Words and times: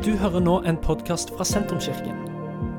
Du 0.00 0.14
hører 0.16 0.40
nå 0.40 0.54
en 0.64 0.78
podkast 0.80 1.28
fra 1.36 1.44
Sentrumskirken. 1.44 2.22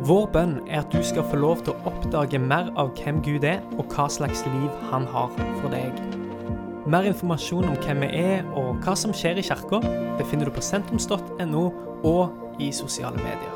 Vår 0.09 0.23
bønn 0.33 0.55
er 0.65 0.79
at 0.79 0.89
du 0.89 1.03
skal 1.05 1.21
få 1.29 1.37
lov 1.37 1.59
til 1.61 1.75
å 1.75 1.91
oppdage 1.91 2.39
mer 2.41 2.71
av 2.81 2.95
hvem 2.97 3.19
Gud 3.21 3.43
er, 3.45 3.59
og 3.77 3.93
hva 3.93 4.07
slags 4.09 4.41
liv 4.47 4.79
han 4.89 5.05
har 5.13 5.29
for 5.59 5.69
deg. 5.69 5.99
Mer 6.89 7.05
informasjon 7.05 7.67
om 7.69 7.75
hvem 7.83 8.01
vi 8.01 8.23
er 8.23 8.49
og 8.57 8.81
hva 8.81 8.95
som 8.97 9.13
skjer 9.13 9.37
i 9.37 9.43
kirka, 9.45 9.83
befinner 10.17 10.49
du 10.49 10.55
på 10.55 10.63
sentrums.no 10.65 11.67
og 12.09 12.57
i 12.57 12.71
sosiale 12.73 13.21
medier. 13.21 13.53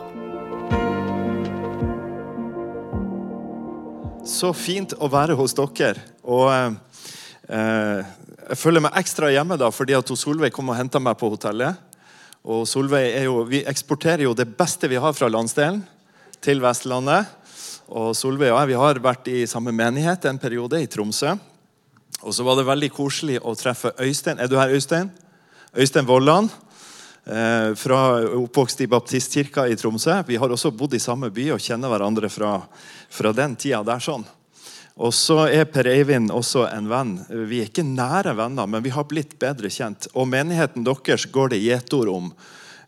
Så 4.30 4.54
fint 4.54 4.94
å 4.94 5.10
være 5.10 5.34
hos 5.42 5.58
dere. 5.58 6.06
Og 6.22 6.54
eh, 6.54 8.14
jeg 8.46 8.62
føler 8.62 8.86
meg 8.86 9.02
ekstra 9.02 9.34
hjemme 9.34 9.58
da, 9.58 9.74
fordi 9.74 9.98
at 9.98 10.14
Solveig 10.14 10.54
kom 10.54 10.70
og 10.70 10.78
henta 10.78 11.02
meg 11.02 11.18
på 11.18 11.34
hotellet. 11.34 11.82
Og 12.46 12.68
Solveig 12.70 13.24
jo, 13.26 13.42
Vi 13.50 13.64
eksporterer 13.66 14.28
jo 14.28 14.36
det 14.38 14.52
beste 14.58 14.88
vi 14.88 15.02
har 15.02 15.14
fra 15.18 15.30
landsdelen, 15.32 15.82
til 16.46 16.62
Vestlandet. 16.62 17.26
Og 17.90 18.14
Solveig 18.18 18.52
og 18.54 18.60
jeg 18.60 18.70
vi 18.70 18.78
har 18.78 19.02
vært 19.02 19.30
i 19.34 19.46
samme 19.50 19.74
menighet 19.74 20.28
en 20.30 20.38
periode, 20.38 20.78
i 20.78 20.90
Tromsø. 20.90 21.34
Og 22.22 22.34
så 22.34 22.46
var 22.46 22.60
det 22.60 22.68
veldig 22.68 22.92
koselig 22.94 23.40
å 23.42 23.56
treffe 23.58 23.96
Øystein. 23.98 24.40
Er 24.40 24.48
du 24.48 24.60
her, 24.60 24.70
Øystein? 24.70 25.10
Øystein 25.74 26.06
Vollan. 26.06 26.50
Eh, 27.26 27.74
fra 27.74 28.22
oppvokst 28.38 28.82
i 28.86 28.88
baptistkirka 28.88 29.66
i 29.66 29.76
Tromsø. 29.76 30.22
Vi 30.28 30.38
har 30.38 30.50
også 30.50 30.70
bodd 30.70 30.94
i 30.94 31.02
samme 31.02 31.32
by 31.34 31.50
og 31.56 31.64
kjenner 31.66 31.90
hverandre 31.90 32.30
fra, 32.30 32.60
fra 33.10 33.34
den 33.34 33.56
tida 33.58 33.82
der. 33.82 33.98
sånn. 34.00 34.26
Og 34.96 35.12
så 35.12 35.42
er 35.52 35.68
Per 35.68 35.88
Eivind 35.92 36.32
også 36.32 36.70
en 36.70 36.86
venn. 36.88 37.18
Vi 37.28 37.60
er 37.60 37.68
ikke 37.68 37.84
nære 37.84 38.36
venner, 38.38 38.68
men 38.68 38.84
vi 38.84 38.94
har 38.96 39.08
blitt 39.10 39.34
bedre 39.42 39.68
kjent. 39.72 40.08
Og 40.16 40.30
menigheten 40.32 40.86
deres 40.88 41.28
går 41.28 41.52
det 41.52 41.64
gjetord 41.66 42.12
om. 42.14 42.30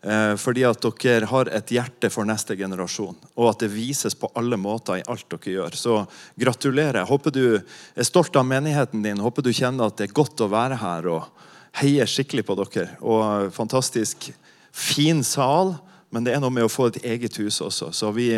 Eh, 0.00 0.34
fordi 0.38 0.62
at 0.64 0.84
dere 1.02 1.26
har 1.26 1.50
et 1.52 1.72
hjerte 1.74 2.08
for 2.12 2.24
neste 2.24 2.54
generasjon. 2.56 3.16
Og 3.36 3.50
at 3.50 3.64
det 3.64 3.72
vises 3.74 4.14
på 4.16 4.30
alle 4.38 4.56
måter 4.56 5.00
i 5.00 5.04
alt 5.10 5.26
dere 5.34 5.52
gjør. 5.52 5.76
Så 5.76 5.98
gratulerer. 6.38 7.04
Håper 7.04 7.34
du 7.34 7.42
er 7.58 8.06
stolt 8.06 8.36
av 8.40 8.46
menigheten 8.46 9.02
din. 9.04 9.20
Håper 9.20 9.44
du 9.44 9.52
kjenner 9.52 9.90
at 9.90 9.98
det 9.98 10.08
er 10.08 10.16
godt 10.16 10.40
å 10.40 10.48
være 10.52 10.78
her 10.80 11.10
og 11.12 11.44
heier 11.82 12.08
skikkelig 12.08 12.46
på 12.48 12.56
dere. 12.62 12.86
Og 13.02 13.52
fantastisk 13.52 14.30
fin 14.72 15.20
sal, 15.26 15.74
men 16.14 16.24
det 16.24 16.32
er 16.32 16.40
noe 16.40 16.54
med 16.54 16.64
å 16.64 16.72
få 16.72 16.88
et 16.88 17.02
eget 17.04 17.36
hus 17.42 17.60
også. 17.60 17.90
Så 17.92 18.14
vi, 18.16 18.30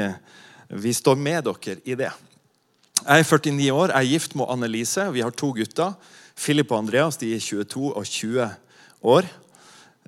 vi 0.75 0.97
står 0.97 1.21
med 1.21 1.47
dere 1.47 1.79
i 1.85 1.95
det. 2.03 2.11
Jeg 3.01 3.23
er 3.23 3.25
49 3.25 3.73
år, 3.73 3.93
jeg 3.95 3.97
er 3.97 4.13
gift 4.13 4.35
med 4.37 4.51
Annelise. 4.53 5.07
Vi 5.15 5.23
har 5.25 5.33
to 5.33 5.55
gutter. 5.57 5.95
Philip 6.37 6.69
og 6.69 6.83
Andreas 6.83 7.17
de 7.17 7.31
er 7.33 7.41
22 7.41 7.97
og 7.97 8.05
20 8.05 8.49
år. 9.09 9.29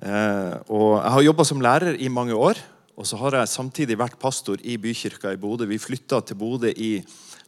Eh, 0.03 0.53
og 0.69 1.01
jeg 1.01 1.13
har 1.15 1.25
jobba 1.25 1.43
som 1.43 1.61
lærer 1.61 1.97
i 1.97 2.07
mange 2.07 2.37
år. 2.37 2.61
Og 2.93 3.07
så 3.09 3.17
har 3.17 3.39
jeg 3.39 3.49
samtidig 3.49 3.97
vært 3.97 4.19
pastor 4.21 4.61
i 4.61 4.77
bykirka 4.77 5.33
i 5.33 5.41
Bodø. 5.41 5.65
Vi 5.65 5.81
flytta 5.81 6.21
til 6.21 6.37
Bodø 6.37 6.69
i 6.69 6.99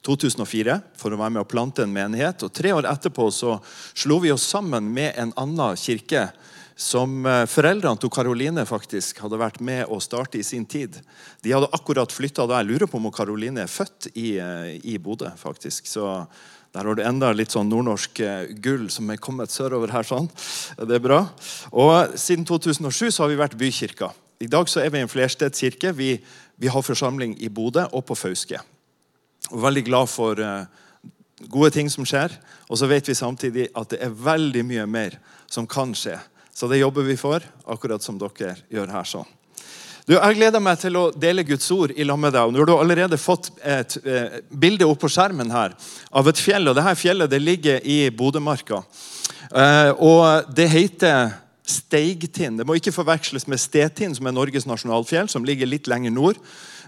2004 0.06 0.80
for 0.98 1.14
å 1.14 1.20
være 1.20 1.36
med 1.36 1.44
å 1.44 1.50
plante 1.50 1.84
en 1.86 1.94
menighet. 1.94 2.46
Og 2.46 2.54
Tre 2.54 2.74
år 2.78 2.88
etterpå 2.90 3.30
så 3.34 3.58
slo 3.98 4.20
vi 4.24 4.34
oss 4.34 4.46
sammen 4.48 4.92
med 4.94 5.18
en 5.18 5.34
annen 5.42 5.80
kirke 5.80 6.30
som 6.76 7.24
eh, 7.26 7.46
foreldrene 7.48 8.00
til 8.00 8.12
Karoline 8.12 8.66
faktisk 8.68 9.22
hadde 9.24 9.40
vært 9.40 9.62
med 9.64 9.88
å 9.88 10.02
starte 10.04 10.40
i 10.40 10.44
sin 10.44 10.66
tid. 10.68 10.98
De 11.44 11.54
hadde 11.56 11.72
akkurat 11.76 12.12
flytta 12.12 12.46
da. 12.50 12.60
Jeg 12.60 12.74
lurer 12.74 12.92
på 12.92 13.00
om 13.00 13.08
Karoline 13.16 13.64
er 13.64 13.72
født 13.72 14.10
i, 14.14 14.36
eh, 14.44 14.76
i 14.84 14.98
Bodø. 15.00 15.32
faktisk. 15.40 15.88
Så 15.88 16.28
der 16.76 16.84
har 16.84 16.96
du 16.96 17.04
enda 17.04 17.32
litt 17.32 17.56
sånn 17.56 17.72
nordnorsk 17.72 18.20
eh, 18.20 18.52
gull 18.60 18.90
som 18.92 19.10
er 19.10 19.22
kommet 19.24 19.54
sørover 19.56 19.96
her. 19.96 20.04
sånn. 20.04 20.28
Det 20.76 21.00
er 21.00 21.04
bra. 21.04 21.24
Og 21.72 22.20
Siden 22.20 22.46
2007 22.46 23.12
så 23.12 23.24
har 23.24 23.32
vi 23.32 23.40
vært 23.40 23.58
bykirka. 23.58 24.12
I 24.44 24.52
dag 24.52 24.68
så 24.68 24.84
er 24.84 24.92
vi 24.92 25.00
en 25.00 25.12
flerstedskirke. 25.12 25.96
Vi, 25.96 26.20
vi 26.60 26.68
har 26.68 26.84
forsamling 26.84 27.38
i 27.40 27.48
Bodø 27.48 27.88
og 27.94 28.04
på 28.06 28.20
Fauske. 28.20 28.60
Og 29.52 29.62
veldig 29.62 29.86
glad 29.86 30.10
for 30.10 30.40
uh, 30.42 30.66
gode 31.52 31.74
ting 31.76 31.90
som 31.92 32.08
skjer. 32.08 32.34
Og 32.70 32.80
så 32.80 32.90
vet 32.90 33.08
vi 33.10 33.18
samtidig 33.18 33.70
at 33.76 33.94
det 33.94 34.02
er 34.02 34.14
veldig 34.14 34.66
mye 34.66 34.86
mer 34.90 35.20
som 35.52 35.68
kan 35.70 35.94
skje. 35.96 36.18
Så 36.56 36.70
det 36.72 36.80
jobber 36.80 37.04
vi 37.04 37.18
for, 37.20 37.44
akkurat 37.68 38.04
som 38.04 38.18
dere 38.20 38.56
gjør 38.72 38.94
her. 38.96 39.04
sånn. 39.04 39.28
Du, 40.06 40.14
jeg 40.14 40.38
gleder 40.38 40.62
meg 40.62 40.78
til 40.78 40.98
å 41.00 41.08
dele 41.18 41.44
Guds 41.48 41.66
ord 41.74 41.92
i 41.98 42.06
lag 42.06 42.20
med 42.22 42.36
deg. 42.36 42.52
Nå 42.54 42.62
har 42.62 42.70
du 42.70 42.76
allerede 42.76 43.18
fått 43.18 43.50
et 43.66 43.96
eh, 44.06 44.36
bilde 44.54 44.86
opp 44.86 45.00
på 45.02 45.10
skjermen 45.10 45.50
her 45.50 45.74
av 46.14 46.30
et 46.30 46.38
fjell. 46.38 46.70
og 46.70 46.78
Dette 46.78 46.94
fjellet 47.00 47.32
det 47.32 47.40
ligger 47.42 47.82
i 47.82 47.98
Bodømarka. 48.14 48.84
Eh, 49.50 49.90
og 49.98 50.54
det 50.54 50.70
heter 50.70 51.34
Steigtind. 51.66 52.62
Det 52.62 52.68
må 52.70 52.78
ikke 52.78 52.94
forveksles 52.94 53.48
med 53.50 53.58
Stetind, 53.58 54.14
som 54.20 54.30
er 54.30 54.38
Norges 54.38 54.70
nasjonalfjell, 54.70 55.26
som 55.32 55.48
ligger 55.48 55.72
litt 55.74 55.90
lenger 55.90 56.14
nord. 56.14 56.38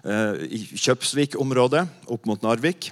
Eh, 0.06 0.46
I 0.60 0.62
Kjøpsvik-området, 0.78 1.88
opp 2.14 2.30
mot 2.30 2.42
Narvik. 2.46 2.92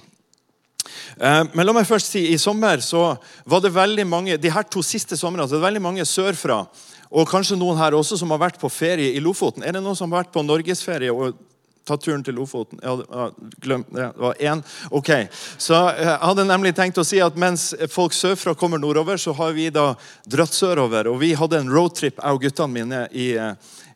Eh, 1.16 1.42
men 1.54 1.66
la 1.66 1.74
meg 1.76 1.86
først 1.88 2.12
si, 2.12 2.26
i 2.32 2.38
sommer 2.40 2.82
så 2.84 3.14
var 3.48 3.62
det 3.64 3.74
veldig 3.74 4.06
mange 4.08 4.36
de 4.40 4.52
her 4.52 4.66
to 4.68 4.82
siste 4.84 5.18
somrene, 5.18 5.46
så 5.46 5.56
det 5.56 5.62
er 5.62 5.68
veldig 5.70 5.84
mange 5.86 6.06
sørfra 6.08 6.64
og 7.06 7.28
kanskje 7.30 7.58
noen 7.58 7.78
her 7.78 7.94
også 7.94 8.18
som 8.18 8.32
har 8.34 8.42
vært 8.42 8.60
på 8.60 8.70
ferie 8.72 9.14
i 9.14 9.22
Lofoten. 9.22 9.62
Er 9.62 9.76
det 9.76 9.84
noen 9.84 9.96
som 9.98 10.10
har 10.10 10.24
vært 10.24 10.34
på 10.34 10.42
norgesferie 10.42 11.12
og 11.14 11.38
tatt 11.86 12.02
turen 12.02 12.24
til 12.26 12.34
Lofoten? 12.34 12.80
Ja, 12.82 13.28
glem 13.62 13.84
det. 13.88 14.08
Det 14.10 14.24
var 14.24 14.42
én. 14.42 14.62
Ok. 14.90 15.12
Så 15.56 15.78
eh, 15.92 16.02
jeg 16.02 16.18
hadde 16.26 16.48
nemlig 16.50 16.74
tenkt 16.76 16.98
å 16.98 17.06
si 17.06 17.22
at 17.22 17.38
mens 17.38 17.70
folk 17.92 18.16
sørfra 18.16 18.56
kommer 18.58 18.82
nordover, 18.82 19.20
så 19.22 19.34
har 19.38 19.54
vi 19.56 19.70
da 19.70 19.92
dratt 20.26 20.54
sørover. 20.54 21.12
Og 21.12 21.20
vi 21.22 21.32
hadde 21.38 21.62
en 21.62 21.72
roadtrip, 21.72 22.18
jeg 22.18 22.38
og 22.38 22.42
guttene 22.42 22.74
mine, 22.74 23.06
i 23.14 23.32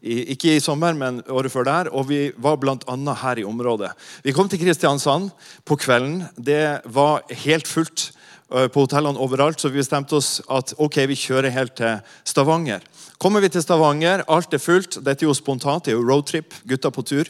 ikke 0.02 0.54
i 0.56 0.62
sommer, 0.62 0.96
men 0.96 1.20
året 1.28 1.52
før 1.52 1.66
der. 1.68 1.90
Og 1.92 2.08
vi 2.08 2.20
var 2.40 2.56
bl.a. 2.60 2.96
her 3.22 3.40
i 3.40 3.44
området. 3.44 3.90
Vi 4.24 4.32
kom 4.32 4.48
til 4.48 4.60
Kristiansand 4.62 5.30
på 5.64 5.76
kvelden. 5.76 6.24
Det 6.36 6.80
var 6.84 7.22
helt 7.44 7.68
fullt 7.68 8.10
eh, 8.54 8.68
på 8.72 8.86
hotellene 8.86 9.20
overalt, 9.20 9.60
så 9.60 9.68
vi 9.68 9.82
bestemte 9.82 10.16
oss 10.16 10.40
at 10.48 10.74
ok, 10.78 11.02
vi 11.10 11.18
kjører 11.18 11.52
helt 11.54 11.76
til 11.80 12.00
Stavanger. 12.24 12.80
Kommer 13.20 13.44
vi 13.44 13.52
til 13.52 13.62
Stavanger, 13.62 14.24
alt 14.28 14.54
er 14.56 14.62
fullt. 14.62 15.02
Dette 15.04 15.24
er 15.26 15.28
jo 15.28 15.36
spontant, 15.36 15.84
det 15.84 15.92
er 15.92 16.00
jo 16.00 16.08
roadtrip. 16.08 16.56
Gutta 16.64 16.90
på 16.90 17.04
tur. 17.04 17.28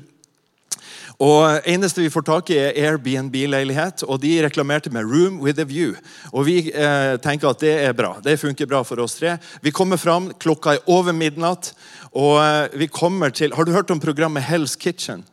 Og 1.21 1.67
eneste 1.69 2.01
vi 2.01 2.09
får 2.13 2.25
tak 2.25 2.51
i, 2.55 2.57
er 2.57 2.95
Airbnb-leilighet, 2.95 4.07
og 4.09 4.23
de 4.23 4.39
reklamerte 4.41 4.91
med 4.91 5.05
'room 5.05 5.41
with 5.45 5.61
a 5.61 5.65
view'. 5.65 5.97
Og 6.33 6.47
Vi 6.47 6.73
eh, 6.73 7.17
tenker 7.21 7.49
at 7.49 7.61
det 7.61 7.75
er 7.85 7.93
bra. 7.93 8.17
Det 8.25 8.41
funker 8.41 8.67
bra 8.67 8.83
for 8.83 8.97
oss 9.01 9.15
tre. 9.15 9.37
Vi 9.63 9.71
kommer 9.71 9.97
fram, 9.97 10.33
klokka 10.41 10.71
er 10.71 10.79
over 10.87 11.13
midnatt, 11.13 11.75
og 12.17 12.41
eh, 12.43 12.79
vi 12.79 12.87
kommer 12.91 13.31
til 13.31 13.55
Har 13.55 13.65
du 13.65 13.73
hørt 13.73 13.91
om 13.91 14.01
programmet 14.01 14.49
Hell's 14.49 14.77
Kitchen? 14.79 15.25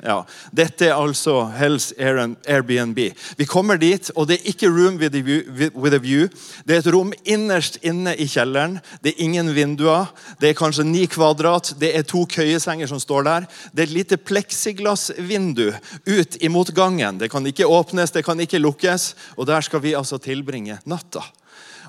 Ja, 0.00 0.22
Dette 0.56 0.86
er 0.88 0.96
altså 0.96 1.42
Hells 1.52 1.90
Airbnb. 2.00 2.98
Vi 3.36 3.46
kommer 3.48 3.76
dit, 3.76 4.08
og 4.16 4.30
det 4.30 4.38
er 4.38 4.46
ikke 4.48 4.70
room 4.72 4.96
with 4.96 5.16
a, 5.16 5.20
view, 5.20 5.42
with 5.76 5.96
a 5.96 6.00
view. 6.00 6.28
Det 6.64 6.76
er 6.76 6.80
et 6.80 6.88
rom 6.94 7.12
innerst 7.28 7.76
inne 7.84 8.14
i 8.16 8.24
kjelleren. 8.30 8.78
Det 9.04 9.12
er 9.12 9.20
ingen 9.26 9.52
vinduer. 9.54 10.08
Det 10.40 10.50
er 10.50 10.56
kanskje 10.56 10.86
ni 10.88 11.04
kvadrat. 11.10 11.74
Det 11.80 11.92
er 11.98 12.06
to 12.08 12.24
køyesenger 12.24 12.88
som 12.88 13.02
står 13.02 13.28
der. 13.28 13.48
Det 13.74 13.84
er 13.84 13.90
et 13.90 13.98
lite 13.98 14.16
pleksiglassvindu 14.16 15.68
ut 16.08 16.40
imot 16.40 16.72
gangen. 16.72 17.20
Det 17.20 17.28
kan 17.30 17.44
ikke 17.46 17.68
åpnes, 17.68 18.16
det 18.16 18.24
kan 18.24 18.40
ikke 18.40 18.62
lukkes. 18.62 19.12
Og 19.36 19.50
der 19.52 19.60
skal 19.60 19.84
vi 19.84 19.92
altså 19.98 20.16
tilbringe 20.16 20.80
natta. 20.88 21.26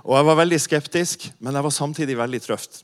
Og 0.03 0.17
Jeg 0.17 0.25
var 0.25 0.35
veldig 0.39 0.59
skeptisk, 0.61 1.29
men 1.39 1.53
jeg 1.53 1.63
var 1.63 1.73
samtidig 1.73 2.17
veldig 2.17 2.41
trøft, 2.41 2.81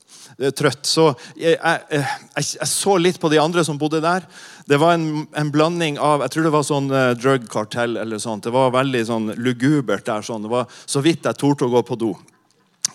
trøtt. 0.54 0.86
Så 0.86 1.10
jeg, 1.34 1.56
jeg, 1.56 1.82
jeg, 1.90 2.04
jeg, 2.36 2.68
så 2.70 2.96
litt 3.00 3.18
på 3.20 3.30
de 3.32 3.40
andre 3.42 3.64
som 3.66 3.78
bodde 3.80 4.02
der. 4.04 4.26
Det 4.68 4.78
var 4.80 4.94
en, 4.94 5.26
en 5.32 5.52
blanding 5.52 5.98
av 5.98 6.22
Jeg 6.26 6.34
tror 6.34 6.48
det 6.48 6.54
var 6.54 6.66
sånn 6.66 6.90
uh, 6.92 7.12
drug 7.18 7.48
cartel 7.50 7.98
eller 7.98 8.22
sånt. 8.22 8.46
Det 8.46 8.54
var 8.54 8.74
veldig 8.76 9.04
sånn 9.08 9.30
lugubert 9.40 10.06
der. 10.06 10.22
sånn. 10.22 10.44
Det 10.46 10.52
var 10.52 10.68
så 10.84 11.02
vidt 11.04 11.26
jeg 11.26 11.40
torde 11.40 11.66
å 11.66 11.72
gå 11.78 11.84
på 11.88 11.98
do 12.00 12.12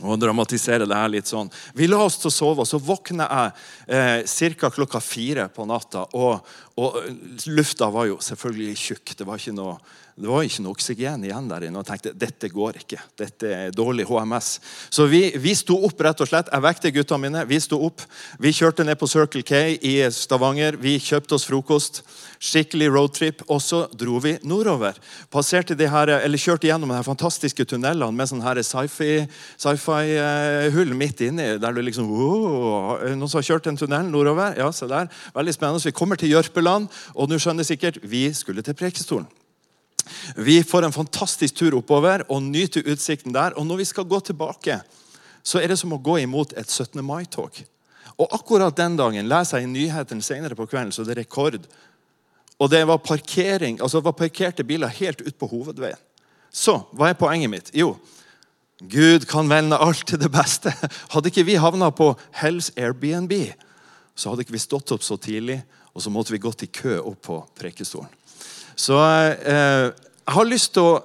og 0.01 0.17
dramatisere 0.19 0.87
det 0.89 0.97
her 0.97 1.11
litt 1.11 1.29
sånn. 1.29 1.51
Vi 1.77 1.87
la 1.87 1.99
oss 2.03 2.17
til 2.21 2.31
å 2.31 2.33
sove, 2.33 2.63
og 2.63 2.67
så 2.67 2.79
våkner 2.81 3.29
jeg 3.29 4.25
eh, 4.25 4.55
ca. 4.59 4.71
klokka 4.73 5.01
fire 5.03 5.47
på 5.53 5.67
natta. 5.69 6.07
Og, 6.17 6.41
og, 6.79 7.01
lufta 7.45 7.89
var 7.93 8.07
jo 8.09 8.21
selvfølgelig 8.23 8.77
tjukk. 8.81 9.17
Det 9.17 9.27
var 9.27 9.41
ikke 9.41 9.57
noe 9.57 9.77
var 10.21 10.43
ikke 10.45 10.61
noe 10.61 10.75
oksygen 10.75 11.23
igjen 11.25 11.47
der 11.49 11.63
inne. 11.65 11.79
og 11.81 11.87
tenkte 11.87 12.11
dette 12.13 12.45
går 12.53 12.77
ikke. 12.83 12.99
Dette 13.17 13.47
er 13.49 13.71
dårlig 13.73 14.05
HMS. 14.05 14.59
Så 14.93 15.09
vi, 15.09 15.33
vi 15.41 15.55
sto 15.57 15.73
opp, 15.87 15.97
rett 16.05 16.21
og 16.21 16.27
slett. 16.29 16.51
Jeg 16.53 16.61
vekte 16.61 16.91
gutta 16.93 17.17
mine. 17.17 17.41
Vi 17.49 17.57
sto 17.59 17.81
opp. 17.81 18.01
Vi 18.37 18.53
kjørte 18.53 18.85
ned 18.85 18.93
på 19.01 19.09
Circle 19.09 19.41
K 19.41 19.73
i 19.81 20.05
Stavanger. 20.13 20.77
Vi 20.77 21.01
kjøpte 21.01 21.33
oss 21.33 21.49
frokost. 21.49 22.05
Skikkelig 22.37 22.93
roadtrip. 22.93 23.41
Og 23.49 23.57
så 23.65 23.89
dro 23.97 24.21
vi 24.21 24.37
nordover. 24.45 24.93
Passerte 25.33 25.73
de 25.79 25.87
her, 25.89 26.07
eller 26.19 26.37
Kjørte 26.43 26.67
gjennom 26.69 26.91
de 26.91 26.97
her 26.99 27.07
fantastiske 27.07 27.65
tunnelene 27.65 28.13
med 28.13 28.27
sånn 28.29 28.43
sci-fi-hull 28.43 30.93
sci 30.93 30.99
midt 30.99 31.21
inni. 31.25 31.57
der 31.57 31.73
du 31.73 31.81
liksom, 31.81 32.05
Noen 32.05 33.29
som 33.31 33.39
har 33.39 33.49
kjørt 33.49 33.65
en 33.71 33.79
tunnel 33.81 34.05
nordover? 34.13 34.53
Ja, 34.61 34.69
se 34.69 34.85
der. 34.91 35.09
Veldig 35.33 35.53
spennende. 35.57 35.89
Vi 35.89 35.95
kommer 35.95 36.15
til 36.21 36.29
Jørpeland, 36.35 36.62
og 36.67 37.29
du 37.29 37.37
skjønner 37.39 37.65
sikkert, 37.67 37.99
vi 38.03 38.29
skulle 38.33 38.63
til 38.65 38.77
Prekestolen. 38.77 39.27
Vi 40.35 40.63
får 40.63 40.85
en 40.85 40.95
fantastisk 40.95 41.55
tur 41.55 41.77
oppover 41.77 42.25
og 42.29 42.43
nyter 42.43 42.83
utsikten 42.91 43.33
der. 43.33 43.55
Og 43.55 43.65
når 43.67 43.83
vi 43.83 43.85
skal 43.87 44.07
gå 44.07 44.19
tilbake, 44.19 44.81
så 45.43 45.59
er 45.59 45.71
det 45.71 45.79
som 45.79 45.93
å 45.95 46.01
gå 46.01 46.19
imot 46.23 46.55
et 46.59 46.69
17. 46.69 46.99
mai-tog. 47.05 47.63
Og 48.19 48.35
akkurat 48.35 48.75
den 48.77 48.97
dagen 48.99 49.29
leser 49.29 49.61
jeg 49.61 49.67
i 49.67 49.71
nyhetene 49.71 50.23
senere 50.23 50.55
på 50.55 50.67
kvelden, 50.69 50.91
så 50.91 51.05
det 51.05 51.15
er 51.15 51.23
rekord. 51.23 51.63
Og 52.59 52.69
det 52.71 52.83
var 52.87 53.01
parkering, 53.03 53.79
altså 53.81 53.99
det 53.99 54.07
var 54.09 54.19
parkerte 54.19 54.63
biler 54.67 54.91
helt 54.99 55.23
ut 55.25 55.37
på 55.39 55.49
hovedveien. 55.49 55.99
Så 56.53 56.77
hva 56.93 57.09
er 57.09 57.17
poenget 57.17 57.49
mitt? 57.49 57.71
Jo, 57.73 57.95
Gud 58.77 59.25
kan 59.29 59.49
vende 59.49 59.79
alt 59.81 60.05
til 60.07 60.19
det 60.21 60.29
beste. 60.31 60.73
Hadde 61.13 61.31
ikke 61.31 61.47
vi 61.47 61.57
havna 61.57 61.89
på 61.95 62.11
Hells 62.37 62.69
Airbnb, 62.77 63.33
så 64.15 64.29
hadde 64.29 64.45
ikke 64.45 64.57
vi 64.57 64.61
stått 64.61 64.91
opp 64.93 65.05
så 65.05 65.17
tidlig, 65.17 65.63
og 65.93 66.01
så 66.01 66.11
måtte 66.13 66.33
vi 66.33 66.41
gått 66.41 66.65
i 66.65 66.71
kø 66.73 66.97
opp 66.99 67.21
på 67.29 67.39
prekestolen. 67.57 68.09
Så 68.75 68.97
eh, 68.97 69.89
jeg 69.93 70.35
har 70.35 70.49
lyst 70.49 70.73
til 70.73 70.87
å 70.87 71.01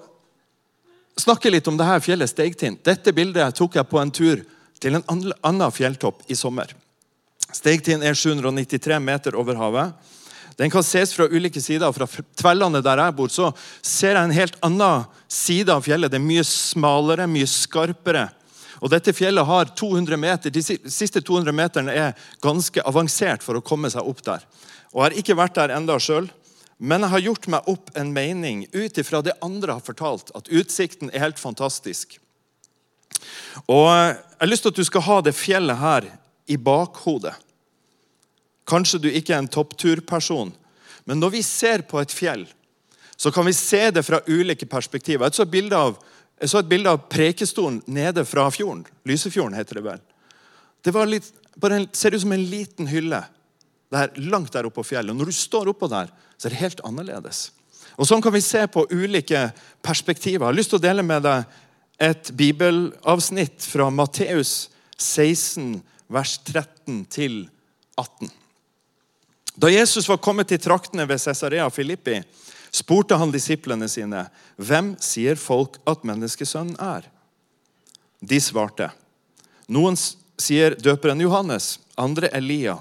snakke 1.18 1.50
litt 1.52 1.68
om 1.68 1.76
det 1.76 1.88
her 1.88 2.00
fjellet 2.00 2.30
Steigtind. 2.30 2.80
Dette 2.86 3.12
bildet 3.12 3.56
tok 3.58 3.76
jeg 3.76 3.88
på 3.90 4.00
en 4.00 4.12
tur 4.14 4.44
til 4.80 4.96
en 4.96 5.04
annen 5.42 5.74
fjelltopp 5.74 6.24
i 6.30 6.36
sommer. 6.38 6.72
Steigtind 7.52 8.04
er 8.04 8.16
793 8.16 9.00
meter 9.02 9.36
over 9.38 9.58
havet. 9.58 10.14
Den 10.58 10.72
kan 10.72 10.82
ses 10.82 11.12
fra 11.14 11.28
ulike 11.30 11.60
sider. 11.62 11.92
Fra 11.94 12.08
Tvellane 12.08 12.82
der 12.82 13.04
jeg 13.04 13.16
bor, 13.18 13.30
så 13.30 13.52
ser 13.82 14.16
jeg 14.16 14.24
en 14.24 14.34
helt 14.34 14.58
annen 14.66 15.06
side 15.30 15.70
av 15.70 15.84
fjellet. 15.86 16.10
Det 16.10 16.18
er 16.18 16.24
mye 16.24 16.44
smalere, 16.46 17.28
mye 17.30 17.46
skarpere. 17.50 18.26
Og 18.78 18.90
Dette 18.92 19.14
fjellet 19.16 19.46
har 19.46 19.72
200 19.76 20.16
meter. 20.20 20.54
De 20.54 20.62
siste 20.62 21.20
200 21.20 21.54
meterne 21.54 21.94
er 21.94 22.28
ganske 22.44 22.82
avansert 22.86 23.42
for 23.42 23.58
å 23.58 23.64
komme 23.64 23.90
seg 23.90 24.06
opp 24.06 24.22
der. 24.26 24.44
Og 24.94 25.04
har 25.04 25.16
ikke 25.18 25.36
vært 25.38 25.58
der 25.58 25.74
enda 25.76 25.98
sjøl, 26.00 26.28
men 26.78 27.02
jeg 27.02 27.10
har 27.10 27.24
gjort 27.26 27.48
meg 27.50 27.68
opp 27.70 27.90
en 27.98 28.12
mening 28.14 28.62
ut 28.72 28.98
ifra 29.02 29.20
det 29.26 29.34
andre 29.42 29.74
har 29.78 29.84
fortalt, 29.84 30.30
at 30.38 30.50
utsikten 30.54 31.10
er 31.10 31.24
helt 31.26 31.40
fantastisk. 31.42 32.20
Og 33.66 33.88
Jeg 33.88 34.46
har 34.46 34.50
lyst 34.52 34.62
til 34.62 34.70
at 34.70 34.78
du 34.78 34.86
skal 34.86 35.06
ha 35.08 35.20
det 35.26 35.34
fjellet 35.34 35.80
her 35.80 36.06
i 36.46 36.56
bakhodet. 36.56 37.34
Kanskje 38.68 39.00
du 39.02 39.08
ikke 39.10 39.34
er 39.34 39.42
en 39.42 39.50
toppturperson, 39.50 40.52
men 41.08 41.18
når 41.18 41.34
vi 41.34 41.42
ser 41.42 41.82
på 41.88 41.98
et 41.98 42.12
fjell, 42.14 42.46
så 43.18 43.32
kan 43.34 43.46
vi 43.48 43.52
se 43.56 43.88
det 43.90 44.04
fra 44.06 44.20
ulike 44.28 44.66
perspektiver. 44.70 45.26
Jeg 45.26 45.34
så 45.34 45.42
et 45.42 45.50
bilde 45.50 45.74
av, 45.74 45.96
så 46.46 46.60
et 46.60 46.70
bilde 46.70 46.90
av 46.90 47.08
Prekestolen 47.10 47.80
nede 47.90 48.24
fra 48.28 48.46
fjorden. 48.54 48.84
Lysefjorden 49.08 49.56
heter 49.58 49.80
det 49.80 49.84
vel. 49.88 50.00
Det 50.84 50.94
litt, 51.10 51.32
en, 51.66 51.88
ser 51.92 52.14
ut 52.14 52.22
som 52.22 52.32
en 52.32 52.44
liten 52.50 52.86
hylle 52.86 53.24
der, 53.90 54.12
langt 54.30 54.52
der 54.54 54.68
oppe 54.68 54.82
på 54.82 54.90
fjellet. 54.92 55.10
Og 55.10 55.18
når 55.18 55.32
du 55.32 55.36
står 55.36 55.72
oppå 55.72 55.88
der, 55.90 56.12
så 56.38 56.46
er 56.46 56.54
det 56.54 56.62
helt 56.62 56.82
annerledes. 56.86 57.48
Og 57.98 58.06
Sånn 58.06 58.22
kan 58.22 58.34
vi 58.34 58.44
se 58.44 58.62
på 58.70 58.86
ulike 58.92 59.48
perspektiver. 59.82 60.44
Jeg 60.44 60.52
har 60.52 60.58
lyst 60.58 60.70
til 60.74 60.78
å 60.78 60.86
dele 60.86 61.02
med 61.02 61.24
deg 61.26 61.56
et 61.98 62.30
bibelavsnitt 62.38 63.64
fra 63.66 63.88
Matteus 63.90 64.68
16, 64.94 65.80
vers 66.06 66.36
13 66.46 67.00
til 67.10 67.40
18. 67.98 68.30
Da 69.58 69.70
Jesus 69.72 70.06
var 70.06 70.20
kommet 70.22 70.52
til 70.52 70.62
traktene 70.62 71.08
ved 71.10 71.18
Cesarea 71.18 71.66
Filippi, 71.74 72.20
spurte 72.70 73.14
han 73.14 73.32
disiplene 73.32 73.88
sine, 73.88 74.28
'Hvem 74.56 74.96
sier 75.00 75.36
folk 75.36 75.78
at 75.86 76.04
menneskesønnen 76.04 76.76
er?' 76.80 77.10
De 78.20 78.40
svarte, 78.40 78.90
'Noen 79.68 79.96
sier 80.38 80.74
døperen 80.74 81.20
Johannes, 81.20 81.78
andre 81.96 82.28
Elia, 82.28 82.78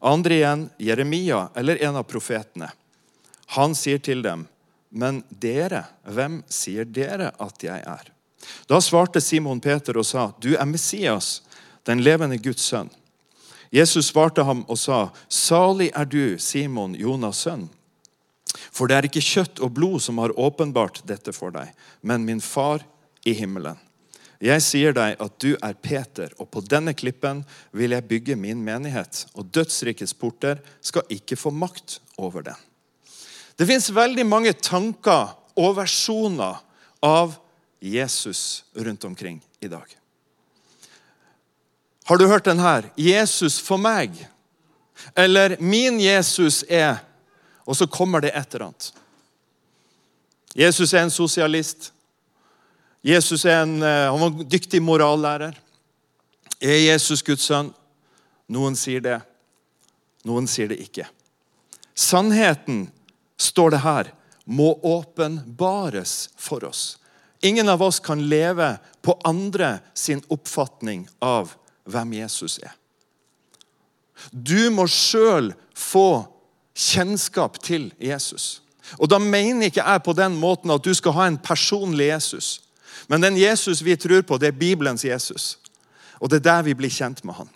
andre 0.00 0.34
igjen 0.34 0.70
Jeremia 0.78 1.48
eller 1.54 1.82
en 1.82 1.96
av 1.96 2.08
profetene.' 2.08 2.72
Han 3.56 3.74
sier 3.74 3.98
til 3.98 4.22
dem, 4.22 4.46
'Men 4.90 5.24
dere, 5.30 5.84
hvem 6.04 6.42
sier 6.48 6.84
dere 6.84 7.32
at 7.38 7.62
jeg 7.62 7.82
er?' 7.86 8.12
Da 8.66 8.80
svarte 8.80 9.20
Simon 9.20 9.60
Peter 9.60 9.98
og 9.98 10.06
sa, 10.06 10.32
'Du 10.40 10.56
er 10.56 10.66
Messias, 10.66 11.42
den 11.84 12.02
levende 12.02 12.38
Guds 12.38 12.62
sønn.' 12.62 12.90
Jesus 13.72 14.06
svarte 14.10 14.44
ham 14.44 14.64
og 14.68 14.78
sa, 14.78 15.10
'Salig 15.28 15.90
er 15.94 16.04
du, 16.04 16.38
Simon, 16.38 16.96
Jonas' 16.96 17.46
sønn.' 17.46 17.68
For 18.80 18.88
det 18.88 18.96
er 18.96 19.06
ikke 19.10 19.20
kjøtt 19.20 19.60
og 19.60 19.74
blod 19.76 20.00
som 20.00 20.16
har 20.22 20.32
åpenbart 20.40 21.02
dette 21.04 21.34
for 21.36 21.52
deg, 21.52 21.68
men 22.00 22.24
min 22.24 22.40
far 22.40 22.80
i 23.28 23.34
himmelen. 23.36 23.76
Jeg 24.40 24.64
sier 24.64 24.94
deg 24.96 25.20
at 25.20 25.34
du 25.44 25.50
er 25.52 25.76
Peter, 25.76 26.30
og 26.40 26.48
på 26.48 26.62
denne 26.64 26.94
klippen 26.96 27.42
vil 27.76 27.92
jeg 27.92 28.06
bygge 28.08 28.38
min 28.40 28.62
menighet, 28.64 29.26
og 29.36 29.50
dødsrikets 29.52 30.16
porter 30.16 30.62
skal 30.80 31.04
ikke 31.12 31.36
få 31.36 31.52
makt 31.52 31.98
over 32.16 32.46
den. 32.48 32.56
Det 33.60 33.68
fins 33.68 33.90
veldig 33.92 34.24
mange 34.24 34.54
tanker 34.56 35.34
og 35.60 35.76
versjoner 35.76 36.62
av 37.04 37.36
Jesus 37.84 38.64
rundt 38.80 39.04
omkring 39.04 39.42
i 39.60 39.68
dag. 39.68 39.84
Har 42.08 42.16
du 42.16 42.26
hørt 42.32 42.48
den 42.48 42.64
her? 42.64 42.88
'Jesus 42.96 43.60
for 43.60 43.76
meg'. 43.76 44.24
Eller 45.14 45.60
'Min 45.60 46.00
Jesus 46.00 46.64
er' 46.64 47.09
Og 47.70 47.78
så 47.78 47.86
kommer 47.86 48.24
det 48.24 48.32
et 48.34 48.54
eller 48.54 48.66
annet. 48.66 48.92
Jesus 50.58 50.90
er 50.94 51.04
en 51.06 51.12
sosialist. 51.14 51.92
Jesus 53.06 53.44
er 53.44 53.62
en, 53.62 53.82
eh, 53.82 54.10
han 54.10 54.20
var 54.20 54.26
en 54.26 54.48
dyktig 54.48 54.82
morallærer. 54.82 55.54
Er 56.60 56.78
Jesus 56.82 57.22
Guds 57.22 57.46
sønn? 57.46 57.70
Noen 58.50 58.74
sier 58.76 59.00
det. 59.00 59.20
Noen 60.26 60.48
sier 60.50 60.68
det 60.68 60.80
ikke. 60.82 61.06
Sannheten, 61.94 62.90
står 63.38 63.70
det 63.70 63.84
her, 63.84 64.10
må 64.44 64.74
åpenbares 64.82 66.30
for 66.36 66.64
oss. 66.64 66.98
Ingen 67.40 67.68
av 67.68 67.82
oss 67.82 68.00
kan 68.00 68.28
leve 68.28 68.78
på 69.02 69.14
andre 69.24 69.78
sin 69.94 70.20
oppfatning 70.28 71.06
av 71.24 71.54
hvem 71.84 72.12
Jesus 72.18 72.58
er. 72.58 72.74
Du 74.30 74.70
må 74.74 74.84
sjøl 74.90 75.54
få 75.72 76.26
kjennskap 76.80 77.60
til 77.62 77.90
Jesus. 78.00 78.60
Og 78.98 79.08
Da 79.08 79.18
mener 79.18 79.68
ikke 79.68 79.84
jeg 79.84 80.02
på 80.02 80.16
den 80.16 80.36
måten 80.40 80.72
at 80.72 80.84
du 80.84 80.94
skal 80.94 81.14
ha 81.14 81.26
en 81.28 81.38
personlig 81.38 82.10
Jesus. 82.10 82.60
Men 83.08 83.20
den 83.20 83.36
Jesus 83.36 83.82
vi 83.82 83.96
tror 83.96 84.22
på, 84.22 84.38
det 84.38 84.48
er 84.48 84.58
Bibelens 84.58 85.04
Jesus. 85.04 85.58
Og 86.20 86.30
det 86.30 86.40
er 86.40 86.48
der 86.48 86.62
vi 86.62 86.74
blir 86.74 86.90
kjent 86.90 87.24
med 87.24 87.34
han. 87.34 87.48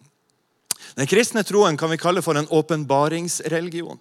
Den 0.95 1.11
kristne 1.11 1.43
troen 1.43 1.77
kan 1.77 1.91
vi 1.91 1.99
kalle 1.99 2.23
for 2.23 2.39
en 2.39 2.49
åpenbaringsreligion. 2.49 3.99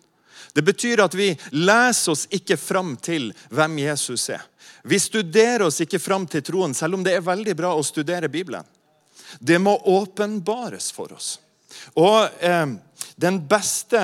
Det 0.53 0.61
betyr 0.61 1.01
at 1.01 1.15
vi 1.17 1.31
leser 1.51 2.11
oss 2.13 2.27
ikke 2.29 2.57
fram 2.57 2.93
til 3.01 3.31
hvem 3.49 3.79
Jesus 3.81 4.27
er. 4.29 4.43
Vi 4.83 4.99
studerer 4.99 5.65
oss 5.65 5.79
ikke 5.81 5.99
fram 5.99 6.27
til 6.27 6.43
troen, 6.45 6.75
selv 6.75 6.99
om 6.99 7.03
det 7.05 7.15
er 7.15 7.25
veldig 7.25 7.55
bra 7.57 7.71
å 7.73 7.85
studere 7.85 8.29
Bibelen. 8.29 8.65
Det 9.39 9.57
må 9.57 9.73
åpenbares 9.89 10.91
for 10.93 11.15
oss. 11.15 11.39
Og 11.97 12.27
eh, 12.43 12.75
den 13.15 13.39
beste 13.49 14.03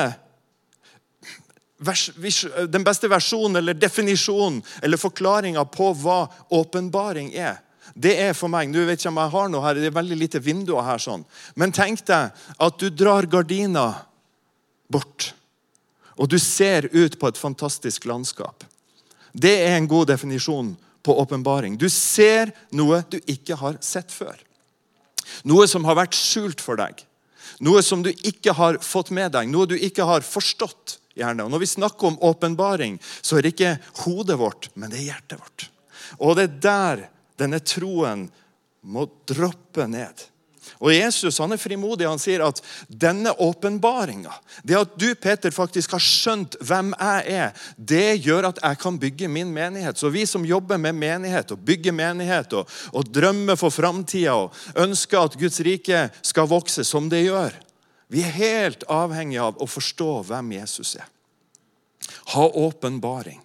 vers, 1.80 2.10
den 2.68 2.84
beste 2.84 3.10
versjonen 3.12 3.60
eller 3.62 3.78
definisjonen 3.78 4.62
eller 4.82 5.00
forklaringa 5.00 5.66
på 5.72 5.92
hva 6.02 6.26
åpenbaring 6.54 7.34
er, 7.34 7.60
det 8.00 8.14
er 8.22 8.36
for 8.38 8.52
meg 8.52 8.70
Nå 8.70 8.86
vet 8.88 9.02
ikke 9.02 9.12
om 9.12 9.20
jeg 9.20 9.34
har 9.34 9.50
noe 9.52 9.64
her, 9.66 9.80
det 9.80 9.90
er 9.90 9.96
veldig 9.96 10.18
lite 10.20 10.42
vinduer 10.44 10.86
her. 10.86 11.02
sånn. 11.02 11.26
Men 11.56 11.74
tenk 11.76 12.06
deg 12.08 12.36
at 12.60 12.78
du 12.80 12.90
drar 12.90 13.28
gardina 13.28 14.06
bort, 14.90 15.34
og 16.16 16.30
du 16.30 16.38
ser 16.40 16.90
ut 16.94 17.18
på 17.20 17.28
et 17.28 17.40
fantastisk 17.40 18.06
landskap. 18.06 18.64
Det 19.34 19.56
er 19.64 19.78
en 19.78 19.88
god 19.88 20.10
definisjon 20.10 20.76
på 21.04 21.16
åpenbaring. 21.22 21.78
Du 21.78 21.90
ser 21.90 22.52
noe 22.76 23.04
du 23.10 23.20
ikke 23.26 23.56
har 23.60 23.78
sett 23.82 24.12
før. 24.12 24.36
Noe 25.48 25.68
som 25.70 25.86
har 25.88 25.98
vært 26.00 26.18
skjult 26.18 26.62
for 26.62 26.80
deg. 26.80 27.06
Noe 27.64 27.82
som 27.84 28.04
du 28.04 28.10
ikke 28.12 28.54
har 28.56 28.80
fått 28.84 29.12
med 29.16 29.34
deg, 29.36 29.50
noe 29.50 29.68
du 29.70 29.76
ikke 29.76 30.06
har 30.08 30.26
forstått. 30.26 30.99
Gjerne. 31.20 31.46
Og 31.46 31.54
Når 31.54 31.64
vi 31.64 31.72
snakker 31.76 32.10
om 32.10 32.20
åpenbaring, 32.32 32.98
så 33.22 33.38
er 33.38 33.46
det 33.46 33.54
ikke 33.56 33.78
hodet 34.06 34.40
vårt, 34.40 34.72
men 34.74 34.92
det 34.92 35.02
er 35.02 35.12
hjertet 35.12 35.40
vårt. 35.40 35.70
Og 36.18 36.36
det 36.40 36.48
er 36.48 36.60
der 36.64 37.06
denne 37.40 37.62
troen 37.64 38.28
må 38.82 39.06
droppe 39.28 39.88
ned. 39.88 40.28
Og 40.80 40.94
Jesus 40.94 41.40
han 41.42 41.52
er 41.52 41.60
frimodig. 41.60 42.08
Han 42.08 42.22
sier 42.22 42.44
at 42.46 42.62
denne 42.88 43.34
åpenbaringa, 43.42 44.32
det 44.64 44.78
at 44.80 44.96
du 45.00 45.08
Peter, 45.20 45.52
faktisk 45.52 45.96
har 45.96 46.04
skjønt 46.04 46.56
hvem 46.64 46.94
jeg 46.94 47.40
er, 47.40 47.64
det 47.76 48.22
gjør 48.24 48.52
at 48.52 48.62
jeg 48.64 48.80
kan 48.82 49.00
bygge 49.02 49.32
min 49.32 49.52
menighet. 49.56 50.00
Så 50.00 50.12
vi 50.14 50.26
som 50.30 50.46
jobber 50.48 50.80
med 50.82 50.96
menighet 50.96 51.52
og 51.56 51.64
bygger 51.68 51.96
menighet 51.96 52.56
og, 52.56 52.70
og 52.94 53.10
drømmer 53.12 53.60
for 53.60 53.74
framtida 53.74 54.38
og 54.46 54.56
ønsker 54.80 55.26
at 55.26 55.40
Guds 55.40 55.60
rike 55.66 56.08
skal 56.22 56.50
vokse 56.52 56.86
som 56.88 57.10
det 57.12 57.26
gjør, 57.26 57.56
vi 58.10 58.24
er 58.26 58.34
helt 58.34 58.84
avhengige 58.90 59.44
av 59.52 59.60
å 59.62 59.68
forstå 59.70 60.10
hvem 60.30 60.56
Jesus 60.58 60.96
er. 60.98 61.06
Ha 62.34 62.48
åpenbaring. 62.58 63.38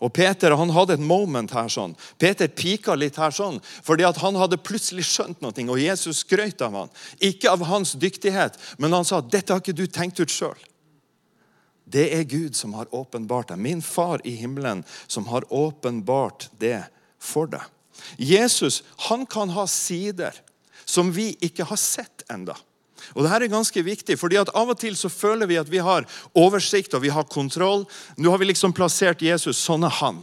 Og 0.00 0.12
Peter 0.16 0.56
han 0.56 0.72
hadde 0.72 0.96
et 0.96 1.04
moment 1.04 1.52
her. 1.52 1.68
sånn. 1.68 1.94
Peter 2.18 2.48
pika 2.48 2.96
litt 2.96 3.20
her 3.20 3.30
sånn, 3.30 3.60
fordi 3.84 4.06
at 4.08 4.16
han 4.22 4.34
hadde 4.34 4.56
plutselig 4.56 5.04
skjønt 5.04 5.42
noe, 5.44 5.52
og 5.68 5.78
Jesus 5.78 6.24
skrøt 6.24 6.62
av 6.64 6.74
han. 6.74 6.92
Ikke 7.20 7.52
av 7.52 7.62
hans 7.68 7.92
dyktighet, 7.92 8.56
men 8.78 8.92
han 8.96 9.04
sa 9.04 9.20
dette 9.20 9.52
har 9.52 9.60
ikke 9.60 9.76
du 9.76 9.86
tenkt 9.86 10.20
ut 10.20 10.32
sjøl. 10.32 10.56
Det 11.84 12.08
er 12.14 12.24
Gud 12.24 12.56
som 12.56 12.72
har 12.78 12.88
åpenbart 12.94 13.50
det. 13.50 13.58
Min 13.58 13.82
far 13.82 14.22
i 14.24 14.34
himmelen 14.40 14.84
som 15.06 15.26
har 15.26 15.44
åpenbart 15.52 16.48
det 16.58 16.86
for 17.18 17.50
deg. 17.50 17.62
Jesus 18.16 18.82
han 19.10 19.26
kan 19.26 19.50
ha 19.52 19.66
sider 19.66 20.32
som 20.84 21.10
vi 21.12 21.34
ikke 21.44 21.66
har 21.66 21.76
sett 21.76 22.24
enda. 22.30 22.56
Og 23.14 23.24
det 23.24 23.30
her 23.32 23.44
er 23.44 23.52
ganske 23.52 23.82
viktig, 23.84 24.18
fordi 24.20 24.38
at 24.40 24.52
Av 24.56 24.70
og 24.70 24.78
til 24.80 24.96
så 24.98 25.10
føler 25.12 25.48
vi 25.50 25.58
at 25.60 25.70
vi 25.70 25.82
har 25.84 26.06
oversikt 26.34 26.94
og 26.94 27.04
vi 27.04 27.12
har 27.14 27.28
kontroll. 27.30 27.86
Nå 28.16 28.30
har 28.30 28.40
vi 28.42 28.50
liksom 28.50 28.74
plassert 28.76 29.22
Jesus. 29.22 29.58
Sånn 29.58 29.86
er 29.86 29.96
han. 30.00 30.22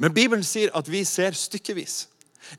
Men 0.00 0.14
Bibelen 0.16 0.44
sier 0.46 0.72
at 0.76 0.88
vi 0.88 1.04
ser 1.04 1.36
stykkevis. 1.36 2.06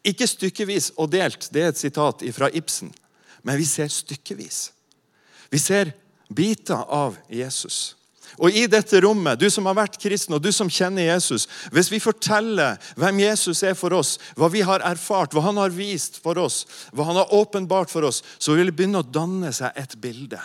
Ikke 0.07 0.27
stykkevis 0.29 0.91
og 0.95 1.09
delt, 1.11 1.49
det 1.51 1.63
er 1.63 1.71
et 1.73 1.79
sitat 1.79 2.21
fra 2.35 2.51
Ibsen. 2.53 2.93
Men 3.43 3.57
vi 3.57 3.65
ser 3.65 3.89
stykkevis. 3.91 4.69
Vi 5.49 5.59
ser 5.59 5.91
biter 6.29 6.85
av 6.87 7.17
Jesus. 7.29 7.95
Og 8.39 8.55
i 8.55 8.63
dette 8.71 9.01
rommet, 9.03 9.39
du 9.39 9.49
som 9.51 9.65
har 9.67 9.75
vært 9.75 9.99
kristen, 10.01 10.35
og 10.37 10.43
du 10.43 10.51
som 10.55 10.69
kjenner 10.71 11.09
Jesus 11.09 11.47
Hvis 11.73 11.91
vi 11.91 11.99
forteller 11.99 12.79
hvem 12.99 13.19
Jesus 13.23 13.63
er 13.67 13.75
for 13.77 13.93
oss, 13.97 14.17
hva 14.39 14.49
vi 14.53 14.63
har 14.65 14.83
erfart, 14.87 15.33
hva 15.33 15.43
han 15.49 15.59
har 15.59 15.73
vist 15.75 16.21
for 16.23 16.39
oss, 16.39 16.63
hva 16.93 17.09
han 17.09 17.19
har 17.19 17.33
åpenbart 17.33 17.91
for 17.91 18.07
oss, 18.07 18.21
så 18.39 18.55
vil 18.55 18.71
det 18.71 18.77
begynne 18.77 19.03
å 19.03 19.07
danne 19.07 19.51
seg 19.55 19.75
et 19.75 19.97
bilde 20.01 20.39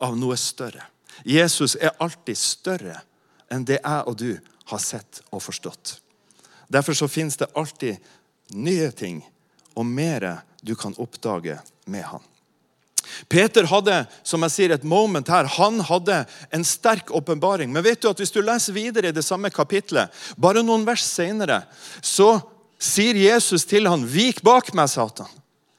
av 0.00 0.16
noe 0.18 0.36
større. 0.40 0.84
Jesus 1.24 1.76
er 1.80 1.96
alltid 2.02 2.38
større 2.38 3.00
enn 3.52 3.64
det 3.64 3.80
jeg 3.80 4.02
og 4.06 4.18
du 4.20 4.30
har 4.72 4.82
sett 4.82 5.22
og 5.30 5.42
forstått. 5.44 5.98
Derfor 6.68 6.96
så 6.98 7.08
finnes 7.08 7.38
det 7.38 7.52
alltid 7.54 7.96
nye 8.58 8.90
ting 8.92 9.20
og 9.76 9.86
mer 9.86 10.26
du 10.62 10.74
kan 10.74 10.96
oppdage 10.98 11.58
med 11.86 12.04
han. 12.04 12.22
Peter 13.28 13.68
hadde 13.70 14.02
som 14.26 14.44
jeg 14.46 14.54
sier, 14.54 14.74
et 14.74 14.84
moment 14.84 15.28
her. 15.32 15.48
Han 15.56 15.80
hadde 15.88 16.22
en 16.54 16.66
sterk 16.66 17.10
åpenbaring. 17.14 17.72
Men 17.72 17.84
vet 17.86 18.02
du 18.02 18.10
at 18.10 18.20
hvis 18.20 18.34
du 18.34 18.42
leser 18.44 18.76
videre 18.76 19.10
i 19.10 19.16
det 19.16 19.24
samme 19.24 19.50
kapitlet, 19.54 20.12
bare 20.36 20.64
noen 20.66 20.86
vers 20.86 21.04
senere, 21.06 21.62
så 22.04 22.36
sier 22.78 23.16
Jesus 23.16 23.64
til 23.64 23.88
han, 23.88 24.04
'Vik 24.06 24.42
bak 24.44 24.74
meg, 24.74 24.88
Satan.' 24.92 25.32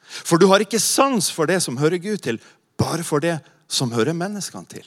For 0.07 0.39
du 0.39 0.47
har 0.47 0.63
ikke 0.63 0.79
sans 0.79 1.29
for 1.29 1.45
det 1.45 1.61
som 1.61 1.77
hører 1.77 1.99
Gud 2.01 2.23
til, 2.23 2.39
bare 2.79 3.03
for 3.03 3.19
det 3.19 3.39
som 3.67 3.91
hører 3.91 4.15
menneskene 4.15 4.65
til. 4.65 4.85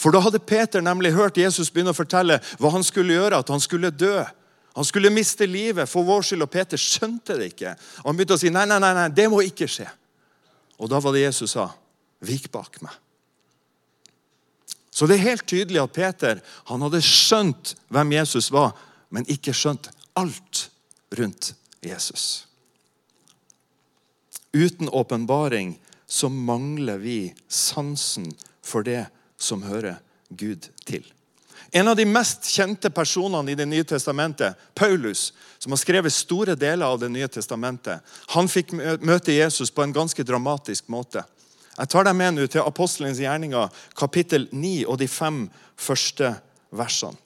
For 0.00 0.12
da 0.12 0.20
hadde 0.24 0.40
Peter 0.40 0.80
nemlig 0.80 1.12
hørt 1.12 1.40
Jesus 1.40 1.70
begynne 1.72 1.92
å 1.92 1.96
fortelle 1.96 2.38
hva 2.60 2.70
han 2.72 2.84
skulle 2.84 3.16
gjøre, 3.16 3.40
at 3.40 3.48
han 3.52 3.60
skulle 3.60 3.90
dø. 3.92 4.22
Han 4.78 4.86
skulle 4.86 5.12
miste 5.12 5.48
livet 5.48 5.88
for 5.90 6.06
vår 6.06 6.24
skyld, 6.24 6.44
og 6.46 6.52
Peter 6.52 6.80
skjønte 6.80 7.36
det 7.36 7.50
ikke. 7.52 7.74
Han 8.04 8.16
begynte 8.16 8.38
å 8.38 8.40
si 8.40 8.52
nei, 8.54 8.64
nei, 8.70 8.78
nei, 8.80 8.92
nei 8.96 9.08
det 9.12 9.26
må 9.32 9.42
ikke 9.44 9.68
skje. 9.68 9.88
Og 10.80 10.88
da 10.88 11.00
var 11.00 11.12
det 11.12 11.26
Jesus 11.26 11.52
sa, 11.52 11.70
'Vik 12.20 12.50
bak 12.52 12.80
meg'. 12.80 12.98
Så 14.90 15.06
det 15.06 15.14
er 15.16 15.30
helt 15.30 15.46
tydelig 15.46 15.80
at 15.82 15.92
Peter 15.92 16.40
han 16.68 16.82
hadde 16.82 17.00
skjønt 17.04 17.74
hvem 17.88 18.12
Jesus 18.12 18.50
var, 18.50 18.74
men 19.08 19.28
ikke 19.30 19.54
skjønt 19.54 19.90
alt 20.18 20.70
rundt 21.16 21.54
Jesus. 21.80 22.46
Uten 24.52 24.88
åpenbaring 24.88 25.78
så 26.06 26.28
mangler 26.28 26.98
vi 26.98 27.34
sansen 27.48 28.32
for 28.62 28.82
det 28.82 29.06
som 29.38 29.62
hører 29.62 30.02
Gud 30.28 30.68
til. 30.84 31.06
En 31.70 31.88
av 31.88 31.96
de 31.96 32.04
mest 32.08 32.48
kjente 32.50 32.90
personene 32.90 33.52
i 33.52 33.54
Det 33.54 33.66
nye 33.66 33.84
testamentet, 33.84 34.56
Paulus, 34.74 35.32
som 35.58 35.72
har 35.72 35.78
skrevet 35.78 36.12
store 36.12 36.56
deler 36.58 36.86
av 36.86 36.98
Det 36.98 37.08
nye 37.08 37.28
testamentet, 37.28 38.00
han 38.34 38.48
fikk 38.48 38.72
møte 39.00 39.32
Jesus 39.32 39.70
på 39.70 39.82
en 39.82 39.92
ganske 39.92 40.24
dramatisk 40.24 40.88
måte. 40.88 41.24
Jeg 41.78 41.88
tar 41.88 42.04
deg 42.04 42.16
med 42.16 42.34
nå 42.36 42.46
til 42.50 42.66
apostelens 42.66 43.20
gjerninger, 43.22 43.68
kapittel 43.96 44.48
9 44.52 44.84
og 44.86 44.98
de 45.00 45.08
fem 45.08 45.44
første 45.78 46.34
versene. 46.76 47.16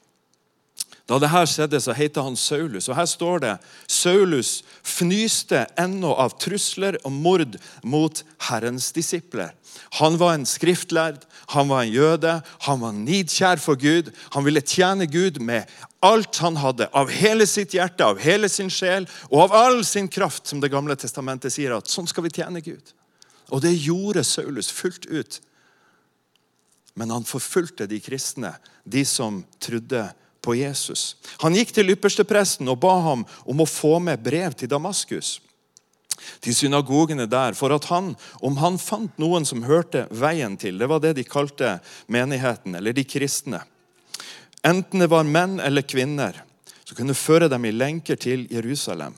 Da 1.05 1.19
det 1.21 1.29
her 1.29 1.45
skjedde, 1.45 1.77
så 1.81 1.93
het 1.93 2.17
han 2.17 2.37
Saulus. 2.37 2.87
Og 2.89 2.97
her 2.97 3.05
står 3.05 3.43
det 3.43 3.51
Saulus 3.85 4.63
fnyste 4.81 5.67
ennå 5.77 6.15
av 6.17 6.33
trusler 6.41 6.97
og 7.05 7.13
mord 7.13 7.59
mot 7.85 8.23
Herrens 8.47 8.89
disipler. 8.95 9.53
Han 9.99 10.17
var 10.17 10.33
en 10.33 10.47
skriftlærd, 10.49 11.21
han 11.53 11.69
var 11.69 11.83
en 11.83 11.93
jøde, 11.93 12.33
han 12.65 12.81
var 12.81 12.95
nidkjær 12.97 13.61
for 13.61 13.77
Gud. 13.77 14.09
Han 14.33 14.47
ville 14.47 14.65
tjene 14.65 15.05
Gud 15.05 15.37
med 15.37 15.69
alt 16.05 16.41
han 16.41 16.57
hadde, 16.57 16.89
av 16.89 17.13
hele 17.13 17.45
sitt 17.49 17.77
hjerte, 17.77 18.05
av 18.05 18.17
hele 18.21 18.49
sin 18.49 18.71
sjel 18.73 19.05
og 19.29 19.45
av 19.45 19.55
all 19.61 19.79
sin 19.85 20.09
kraft, 20.09 20.47
som 20.47 20.61
Det 20.61 20.73
gamle 20.73 20.97
testamentet 20.97 21.53
sier 21.53 21.77
at 21.77 21.89
sånn 21.89 22.09
skal 22.09 22.25
vi 22.25 22.33
tjene 22.33 22.65
Gud. 22.65 22.93
Og 23.53 23.61
det 23.61 23.77
gjorde 23.77 24.25
Saulus 24.25 24.73
fullt 24.73 25.05
ut. 25.05 25.39
Men 26.97 27.11
han 27.13 27.25
forfulgte 27.27 27.85
de 27.85 27.99
kristne, 28.01 28.55
de 28.85 29.05
som 29.05 29.43
trodde 29.61 30.07
på 30.09 30.24
Jesus. 30.53 31.15
Han 31.41 31.57
gikk 31.57 31.73
til 31.73 31.89
ypperstepresten 31.95 32.69
og 32.69 32.77
ba 32.83 32.93
ham 33.07 33.25
om 33.49 33.63
å 33.63 33.69
få 33.69 33.97
med 34.03 34.21
brev 34.21 34.53
til 34.53 34.69
Damaskus 34.69 35.39
til 36.39 36.55
synagogene 36.55 37.27
der 37.29 37.55
for 37.57 37.73
at 37.75 37.87
han, 37.91 38.13
om 38.41 38.57
han 38.61 38.79
fant 38.81 39.17
noen 39.21 39.45
som 39.47 39.65
hørte 39.67 40.05
veien 40.11 40.57
til 40.57 40.79
Det 40.79 40.89
var 40.89 41.01
det 41.03 41.15
de 41.17 41.25
kalte 41.27 41.77
menigheten, 42.07 42.75
eller 42.75 42.93
de 42.95 43.03
kristne. 43.03 43.61
Enten 44.65 45.03
det 45.03 45.11
var 45.11 45.27
menn 45.27 45.59
eller 45.59 45.85
kvinner, 45.85 46.41
så 46.85 46.95
kunne 46.97 47.17
føre 47.17 47.49
dem 47.49 47.65
i 47.65 47.73
lenker 47.73 48.17
til 48.17 48.47
Jerusalem. 48.51 49.13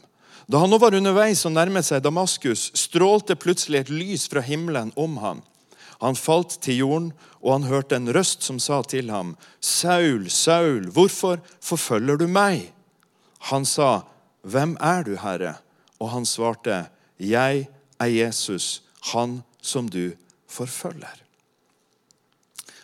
Da 0.47 0.61
han 0.63 0.71
nå 0.71 0.79
var 0.79 0.95
underveis 0.95 1.43
og 1.45 1.55
nærmet 1.55 1.85
seg 1.85 2.03
Damaskus, 2.03 2.69
strålte 2.75 3.35
plutselig 3.35 3.81
et 3.81 3.91
lys 3.91 4.27
fra 4.31 4.43
himmelen 4.43 4.93
om 4.95 5.17
ham. 5.19 5.41
Han 6.01 6.15
falt 6.15 6.59
til 6.61 6.77
jorden, 6.77 7.13
og 7.41 7.53
han 7.53 7.69
hørte 7.69 7.97
en 7.97 8.09
røst 8.13 8.43
som 8.43 8.59
sa 8.59 8.81
til 8.81 9.09
ham, 9.09 9.37
'Saul, 9.61 10.29
Saul, 10.29 10.89
hvorfor 10.91 11.39
forfølger 11.61 12.17
du 12.17 12.27
meg?' 12.27 12.73
Han 13.39 13.65
sa, 13.65 14.01
'Hvem 14.43 14.77
er 14.79 15.03
du, 15.03 15.15
Herre?' 15.15 15.57
Og 15.99 16.11
han 16.11 16.25
svarte, 16.25 16.89
'Jeg 17.19 17.67
er 17.99 18.05
Jesus, 18.05 18.83
han 19.01 19.43
som 19.61 19.89
du 19.89 20.11
forfølger'. 20.47 21.23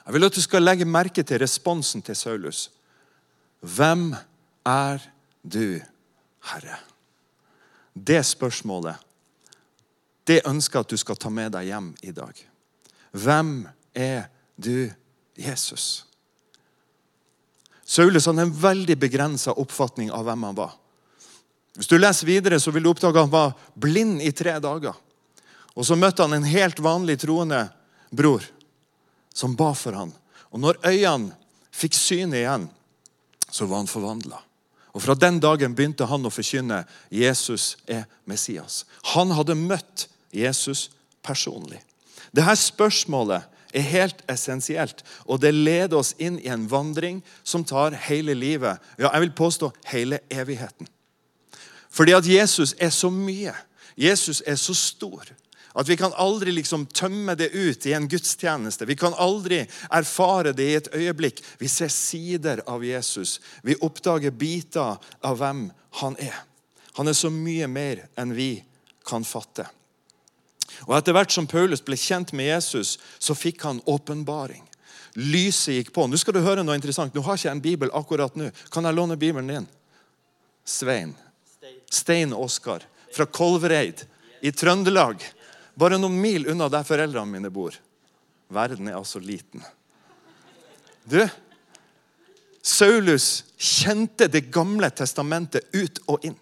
Jeg 0.05 0.13
vil 0.13 0.24
at 0.24 0.36
du 0.36 0.41
skal 0.41 0.63
legge 0.63 0.86
merke 0.86 1.24
til 1.24 1.39
responsen 1.39 2.01
til 2.01 2.15
Saulus. 2.15 2.72
Hvem 3.62 4.15
er 4.65 5.00
du, 5.43 5.79
Herre? 6.43 6.77
Det 7.96 8.25
spørsmålet 8.25 8.96
det 10.27 10.41
ønsker 10.48 10.79
jeg 10.79 10.86
at 10.86 10.89
du 10.89 10.98
skal 10.98 11.20
ta 11.20 11.29
med 11.29 11.51
deg 11.51 11.67
hjem 11.67 11.96
i 12.03 12.12
dag. 12.15 12.52
Hvem 13.13 13.67
er 13.93 14.25
du, 14.55 14.89
Jesus? 15.38 16.05
Saulus 17.86 18.25
hadde 18.25 18.48
en 18.48 18.55
veldig 18.58 18.96
begrensa 18.98 19.53
oppfatning 19.60 20.10
av 20.12 20.25
hvem 20.25 20.48
han 20.48 20.58
var. 20.58 20.74
Hvis 21.77 21.89
du 21.89 21.98
leser 21.98 22.29
videre, 22.29 22.60
så 22.62 22.72
vil 22.74 22.86
du 22.86 22.91
oppdage 22.91 23.17
at 23.17 23.25
han 23.25 23.34
var 23.34 23.53
blind 23.77 24.22
i 24.22 24.32
tre 24.34 24.55
dager. 24.62 24.98
Og 25.74 25.86
Så 25.86 25.98
møtte 25.98 26.25
han 26.25 26.34
en 26.34 26.46
helt 26.46 26.79
vanlig 26.79 27.20
troende 27.22 27.65
bror 28.13 28.46
som 29.34 29.55
ba 29.58 29.72
for 29.74 29.98
han. 29.98 30.13
Og 30.53 30.62
når 30.62 30.82
øynene 30.86 31.34
fikk 31.74 31.98
synet 31.98 32.43
igjen, 32.43 32.67
så 33.50 33.65
var 33.65 33.82
han 33.82 33.89
forvandla. 33.89 34.41
Og 34.93 35.01
Fra 35.01 35.15
den 35.17 35.39
dagen 35.41 35.74
begynte 35.74 36.05
han 36.05 36.25
å 36.25 36.34
forkynne 36.34 36.84
Jesus 37.10 37.75
er 37.89 38.05
Messias. 38.29 38.84
Han 39.15 39.34
hadde 39.34 39.58
møtt 39.58 40.08
Jesus 40.29 40.91
personlig. 41.25 41.82
Dette 42.34 42.56
spørsmålet 42.58 43.50
er 43.74 43.86
helt 43.90 44.24
essensielt, 44.30 45.02
og 45.25 45.42
det 45.42 45.54
leder 45.54 45.98
oss 45.98 46.13
inn 46.22 46.40
i 46.42 46.50
en 46.54 46.66
vandring 46.70 47.22
som 47.44 47.66
tar 47.66 47.96
hele 48.08 48.36
livet. 48.38 48.82
Ja, 48.98 49.12
jeg 49.13 49.28
vil 49.28 49.38
påstå 49.38 49.72
hele 49.92 50.20
evigheten. 50.30 50.90
Fordi 51.94 52.13
at 52.18 52.28
Jesus 52.28 52.74
er 52.82 52.90
så 52.90 53.10
mye. 53.13 53.54
Jesus 53.98 54.42
er 54.46 54.58
så 54.58 54.74
stor. 54.74 55.30
At 55.74 55.90
vi 55.90 55.98
kan 55.98 56.13
aldri 56.22 56.54
liksom 56.54 56.86
tømme 56.86 57.36
det 57.38 57.50
ut 57.54 57.86
i 57.86 57.94
en 57.98 58.08
gudstjeneste. 58.10 58.86
Vi 58.86 58.98
kan 58.98 59.13
aldri 59.18 59.63
erfare 59.90 60.54
det 60.54 60.68
i 60.70 60.78
et 60.78 60.90
øyeblikk. 60.94 61.42
Vi 61.60 61.68
ser 61.68 61.90
sider 61.90 62.62
av 62.70 62.86
Jesus. 62.86 63.40
Vi 63.63 63.78
oppdager 63.82 64.34
biter 64.34 64.98
av 65.22 65.38
hvem 65.42 65.68
han 66.02 66.18
er. 66.22 66.44
Han 66.98 67.10
er 67.10 67.18
så 67.18 67.34
mye 67.34 67.68
mer 67.70 68.06
enn 68.18 68.36
vi 68.38 68.52
kan 69.06 69.25
fatte. 69.25 69.66
Og 70.88 70.96
Etter 70.98 71.16
hvert 71.16 71.32
som 71.32 71.48
Paulus 71.48 71.84
ble 71.86 71.98
kjent 72.00 72.34
med 72.36 72.50
Jesus, 72.50 72.98
så 73.20 73.36
fikk 73.38 73.63
han 73.68 73.82
åpenbaring. 73.90 74.63
Lyset 75.13 75.78
gikk 75.78 75.94
på. 75.94 76.08
Nå 76.10 76.18
skal 76.18 76.36
du 76.36 76.42
høre 76.44 76.63
noe 76.66 76.75
interessant. 76.78 77.13
Nå 77.13 77.22
har 77.25 77.38
ikke 77.38 77.48
jeg 77.50 77.56
en 77.56 77.63
bibel 77.63 77.94
akkurat 77.94 78.36
nå. 78.40 78.50
Kan 78.74 78.88
jeg 78.88 78.98
låne 78.98 79.20
bibelen 79.20 79.52
din? 79.52 79.70
Svein. 80.66 81.13
Stein 81.92 82.34
Oskar 82.34 82.84
fra 83.13 83.28
Kolvereid 83.30 84.06
i 84.42 84.52
Trøndelag. 84.52 85.22
Bare 85.78 86.00
noen 86.02 86.18
mil 86.22 86.48
unna 86.50 86.70
der 86.72 86.86
foreldrene 86.88 87.30
mine 87.30 87.54
bor. 87.54 87.75
Verden 88.54 88.90
er 88.90 88.98
altså 88.98 89.22
liten. 89.22 89.63
Du, 91.04 91.22
Saulus 92.63 93.44
kjente 93.60 94.30
Det 94.32 94.46
gamle 94.54 94.88
testamentet 94.96 95.68
ut 95.75 96.00
og 96.08 96.25
inn. 96.25 96.38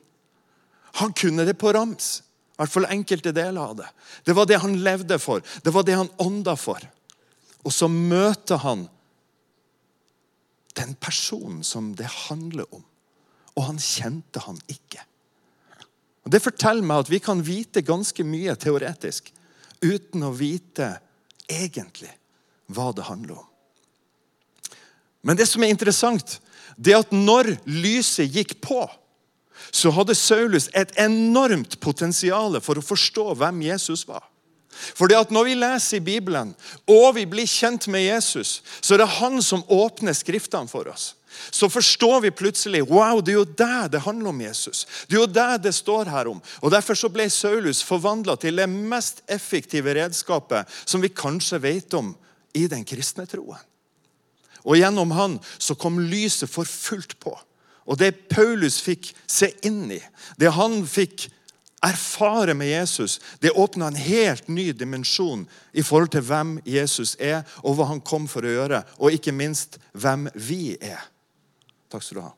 Han 1.02 1.14
kunne 1.18 1.46
det 1.48 1.58
på 1.58 1.72
rams. 1.74 2.22
I 2.62 2.64
hvert 2.68 2.74
fall 2.76 2.92
enkelte 2.94 3.32
deler 3.34 3.62
av 3.62 3.78
det. 3.80 3.88
Det 4.22 4.34
var 4.38 4.46
det 4.46 4.60
han 4.62 4.76
levde 4.86 5.18
for. 5.18 5.42
Det 5.66 5.72
var 5.74 5.86
det 5.88 5.96
han 5.98 6.12
ånda 6.22 6.54
for. 6.60 6.84
Og 7.66 7.74
så 7.74 7.88
møter 7.90 8.62
han 8.62 8.84
den 10.78 10.94
personen 11.02 11.64
som 11.66 11.96
det 11.98 12.06
handler 12.28 12.70
om. 12.70 12.84
Og 13.58 13.66
han 13.66 13.82
kjente 13.82 14.44
han 14.46 14.62
ikke. 14.70 15.02
Og 16.22 16.30
Det 16.32 16.44
forteller 16.44 16.86
meg 16.86 17.02
at 17.02 17.10
vi 17.10 17.20
kan 17.20 17.42
vite 17.42 17.82
ganske 17.82 18.24
mye 18.24 18.56
teoretisk. 18.56 19.34
uten 19.82 20.22
å 20.22 20.30
vite 20.30 21.00
egentlig 21.50 22.12
hva 22.70 22.92
det 22.94 23.08
handler 23.08 23.40
om. 23.40 23.48
Men 25.26 25.38
det 25.38 25.48
som 25.50 25.64
er 25.64 25.74
interessant, 25.74 26.38
det 26.78 26.94
er 26.94 27.00
at 27.02 27.10
når 27.10 27.56
lyset 27.66 28.30
gikk 28.30 28.60
på, 28.62 28.86
så 29.72 29.92
hadde 29.96 30.16
Saulus 30.16 30.70
et 30.76 30.92
enormt 31.00 31.80
potensial 31.80 32.60
for 32.64 32.80
å 32.80 32.86
forstå 32.86 33.32
hvem 33.40 33.64
Jesus 33.70 34.04
var. 34.08 34.26
Fordi 34.72 35.16
at 35.16 35.32
Når 35.32 35.44
vi 35.46 35.56
leser 35.56 35.98
i 35.98 36.04
Bibelen 36.04 36.54
og 36.90 37.16
vi 37.16 37.26
blir 37.30 37.48
kjent 37.48 37.88
med 37.92 38.06
Jesus, 38.06 38.62
så 38.82 38.96
er 38.96 39.04
det 39.04 39.18
han 39.20 39.42
som 39.44 39.66
åpner 39.68 40.16
Skriftene 40.16 40.70
for 40.72 40.88
oss. 40.92 41.16
Så 41.52 41.70
forstår 41.72 42.22
vi 42.22 42.32
plutselig 42.32 42.84
wow, 42.90 43.22
det 43.22 43.34
er 43.34 43.40
jo 43.40 43.46
det 43.46 43.92
det 43.94 44.04
handler 44.04 44.30
om 44.30 44.42
Jesus. 44.42 44.86
Det 45.08 45.16
er 45.16 45.22
jo 45.22 45.32
det 45.32 45.64
det 45.64 45.74
står 45.76 46.12
her 46.12 46.28
om. 46.28 46.42
Og 46.62 46.72
Derfor 46.72 46.98
så 46.98 47.10
ble 47.10 47.30
Saulus 47.30 47.84
forvandla 47.84 48.36
til 48.36 48.60
det 48.60 48.68
mest 48.70 49.24
effektive 49.28 49.96
redskapet 49.96 50.68
som 50.86 51.02
vi 51.02 51.10
kanskje 51.10 51.62
vet 51.64 51.94
om 51.94 52.14
i 52.54 52.68
den 52.68 52.84
kristne 52.86 53.26
troen. 53.26 53.60
Og 54.62 54.78
gjennom 54.78 55.12
han 55.16 55.40
så 55.58 55.74
kom 55.76 56.00
lyset 56.00 56.52
for 56.52 56.68
fullt 56.68 57.18
på. 57.20 57.34
Og 57.92 58.00
det 58.00 58.30
Paulus 58.32 58.80
fikk 58.80 59.12
se 59.28 59.52
inn 59.68 59.90
i, 59.92 60.00
det 60.40 60.54
han 60.56 60.80
fikk 60.88 61.28
erfare 61.84 62.54
med 62.54 62.70
Jesus, 62.70 63.20
det 63.40 63.52
åpna 63.52 63.90
en 63.90 63.98
helt 64.00 64.48
ny 64.48 64.70
dimensjon 64.72 65.48
i 65.74 65.84
forhold 65.84 66.14
til 66.14 66.24
hvem 66.24 66.54
Jesus 66.66 67.16
er, 67.20 67.42
og 67.66 67.76
hva 67.76 67.90
han 67.90 68.04
kom 68.06 68.30
for 68.32 68.46
å 68.46 68.54
gjøre, 68.54 68.84
og 69.02 69.18
ikke 69.18 69.34
minst 69.36 69.80
hvem 69.98 70.30
vi 70.38 70.78
er. 70.78 71.02
Takk 71.92 72.06
skal 72.06 72.20
du 72.20 72.24
ha. 72.24 72.34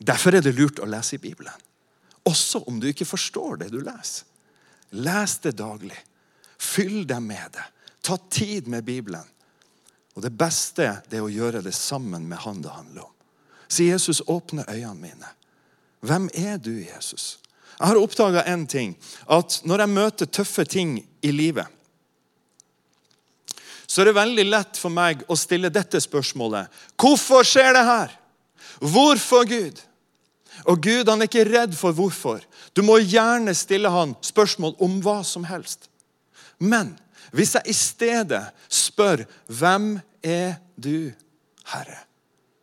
Derfor 0.00 0.34
er 0.34 0.44
det 0.44 0.56
lurt 0.56 0.80
å 0.82 0.88
lese 0.88 1.16
i 1.16 1.22
Bibelen. 1.22 1.54
Også 2.28 2.64
om 2.68 2.80
du 2.80 2.88
ikke 2.90 3.08
forstår 3.08 3.62
det 3.62 3.70
du 3.72 3.78
leser. 3.80 4.26
Les 5.00 5.36
det 5.44 5.54
daglig. 5.60 5.96
Fyll 6.58 7.04
deg 7.08 7.22
med 7.22 7.54
det. 7.54 7.64
Ta 8.02 8.18
tid 8.32 8.68
med 8.68 8.84
Bibelen. 8.84 9.24
Og 10.16 10.24
Det 10.24 10.32
beste 10.34 10.88
er 10.98 11.22
å 11.22 11.30
gjøre 11.30 11.62
det 11.62 11.72
sammen 11.76 12.26
med 12.28 12.42
han 12.42 12.60
det 12.64 12.74
handler 12.74 13.06
om. 13.06 13.16
Så 13.70 13.86
Jesus, 13.86 14.22
åpne 14.26 14.64
øynene 14.68 14.98
mine. 14.98 15.28
Hvem 16.00 16.30
er 16.34 16.56
du, 16.58 16.72
Jesus? 16.82 17.38
Jeg 17.78 17.86
har 17.86 18.00
oppdaga 18.00 18.42
én 18.42 18.66
ting. 18.66 18.96
At 19.30 19.60
når 19.64 19.84
jeg 19.84 19.88
møter 19.94 20.26
tøffe 20.26 20.64
ting 20.64 20.98
i 21.22 21.30
livet, 21.30 21.66
så 23.86 24.02
er 24.02 24.10
det 24.10 24.18
veldig 24.18 24.46
lett 24.46 24.78
for 24.78 24.92
meg 24.94 25.22
å 25.26 25.38
stille 25.38 25.70
dette 25.72 26.00
spørsmålet. 26.02 26.68
Hvorfor 26.98 27.46
skjer 27.46 27.72
det 27.74 27.86
her? 27.86 28.12
Hvorfor, 28.78 29.46
Gud? 29.48 29.80
Og 30.70 30.82
Gud 30.82 31.08
han 31.08 31.22
er 31.22 31.30
ikke 31.30 31.46
redd 31.48 31.74
for 31.78 31.94
hvorfor. 31.96 32.42
Du 32.76 32.82
må 32.86 32.98
gjerne 33.02 33.54
stille 33.56 33.90
han 33.90 34.14
spørsmål 34.22 34.76
om 34.82 35.00
hva 35.02 35.20
som 35.26 35.46
helst. 35.48 35.88
Men 36.58 36.94
hvis 37.32 37.56
jeg 37.56 37.70
i 37.70 37.76
stedet 37.76 38.44
spør 38.68 39.24
hvem 39.46 39.96
er 40.22 40.58
du, 40.76 41.10
Herre? 41.72 42.09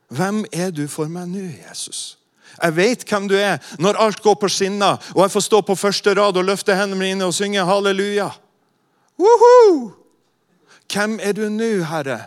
Hvem 0.07 0.45
er 0.55 0.71
du 0.71 0.85
for 0.87 1.11
meg 1.11 1.27
nå, 1.31 1.43
Jesus? 1.67 2.17
Jeg 2.57 2.73
vet 2.77 3.03
hvem 3.05 3.27
du 3.29 3.35
er 3.37 3.59
når 3.81 3.99
alt 4.01 4.21
går 4.23 4.37
på 4.39 4.49
skinner, 4.49 4.97
og 5.13 5.23
jeg 5.25 5.33
får 5.35 5.45
stå 5.45 5.61
på 5.67 5.75
første 5.77 6.13
rad 6.17 6.39
og 6.39 6.47
løfte 6.47 6.75
hendene 6.75 7.01
mine 7.01 7.27
og 7.27 7.35
synge 7.35 7.65
halleluja. 7.67 8.31
Woohoo! 9.19 9.91
Hvem 10.87 11.17
er 11.19 11.35
du 11.35 11.47
nå, 11.51 11.71
Herre, 11.89 12.21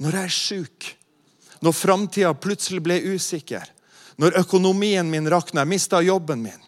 når 0.00 0.16
jeg 0.16 0.28
er 0.30 0.36
sjuk? 0.36 0.92
Når 1.60 1.76
framtida 1.76 2.32
plutselig 2.36 2.82
ble 2.84 2.98
usikker? 3.14 3.64
Når 4.16 4.38
økonomien 4.40 5.08
min 5.10 5.28
rakna, 5.28 5.62
jeg 5.62 5.72
mista 5.74 6.00
jobben 6.04 6.42
min? 6.44 6.62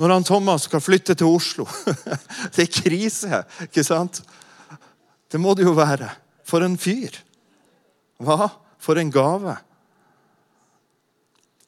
Når 0.00 0.12
han 0.12 0.26
Thomas 0.28 0.66
skal 0.68 0.82
flytte 0.84 1.16
til 1.16 1.28
Oslo? 1.28 1.66
Det 2.54 2.66
er 2.66 2.72
krise, 2.72 3.42
ikke 3.68 3.84
sant? 3.84 4.22
Det 5.32 5.40
må 5.40 5.54
det 5.56 5.66
jo 5.66 5.76
være. 5.76 6.08
For 6.46 6.64
en 6.64 6.76
fyr. 6.80 7.16
Hva? 8.22 8.48
For 8.80 9.00
en 9.00 9.10
gave. 9.12 9.56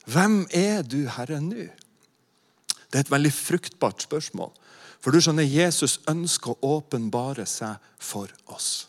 Hvem 0.09 0.47
er 0.57 0.83
du, 0.87 1.03
Herre, 1.13 1.41
nå? 1.45 1.69
Det 2.89 2.97
er 2.97 3.05
et 3.05 3.13
veldig 3.13 3.33
fruktbart 3.35 4.07
spørsmål. 4.07 4.55
For 5.05 5.15
du 5.15 5.21
skjønner, 5.23 5.47
Jesus 5.47 5.99
ønsker 6.11 6.55
å 6.55 6.79
åpenbare 6.79 7.45
seg 7.47 7.77
for 8.01 8.33
oss. 8.51 8.89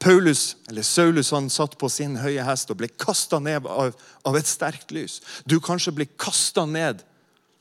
Paulus, 0.00 0.56
eller 0.68 0.84
Saulus 0.86 1.32
han 1.36 1.50
satt 1.52 1.76
på 1.80 1.88
sin 1.92 2.14
høye 2.22 2.44
hest 2.46 2.70
og 2.72 2.78
ble 2.80 2.88
kasta 2.88 3.40
ned 3.42 3.66
av, 3.68 3.92
av, 4.24 4.36
et 4.36 4.48
sterkt 4.48 4.94
lys. 4.96 5.18
Du 5.44 5.58
kanskje 5.60 5.92
blir 5.96 6.12
kasta 6.20 6.64
ned 6.64 7.02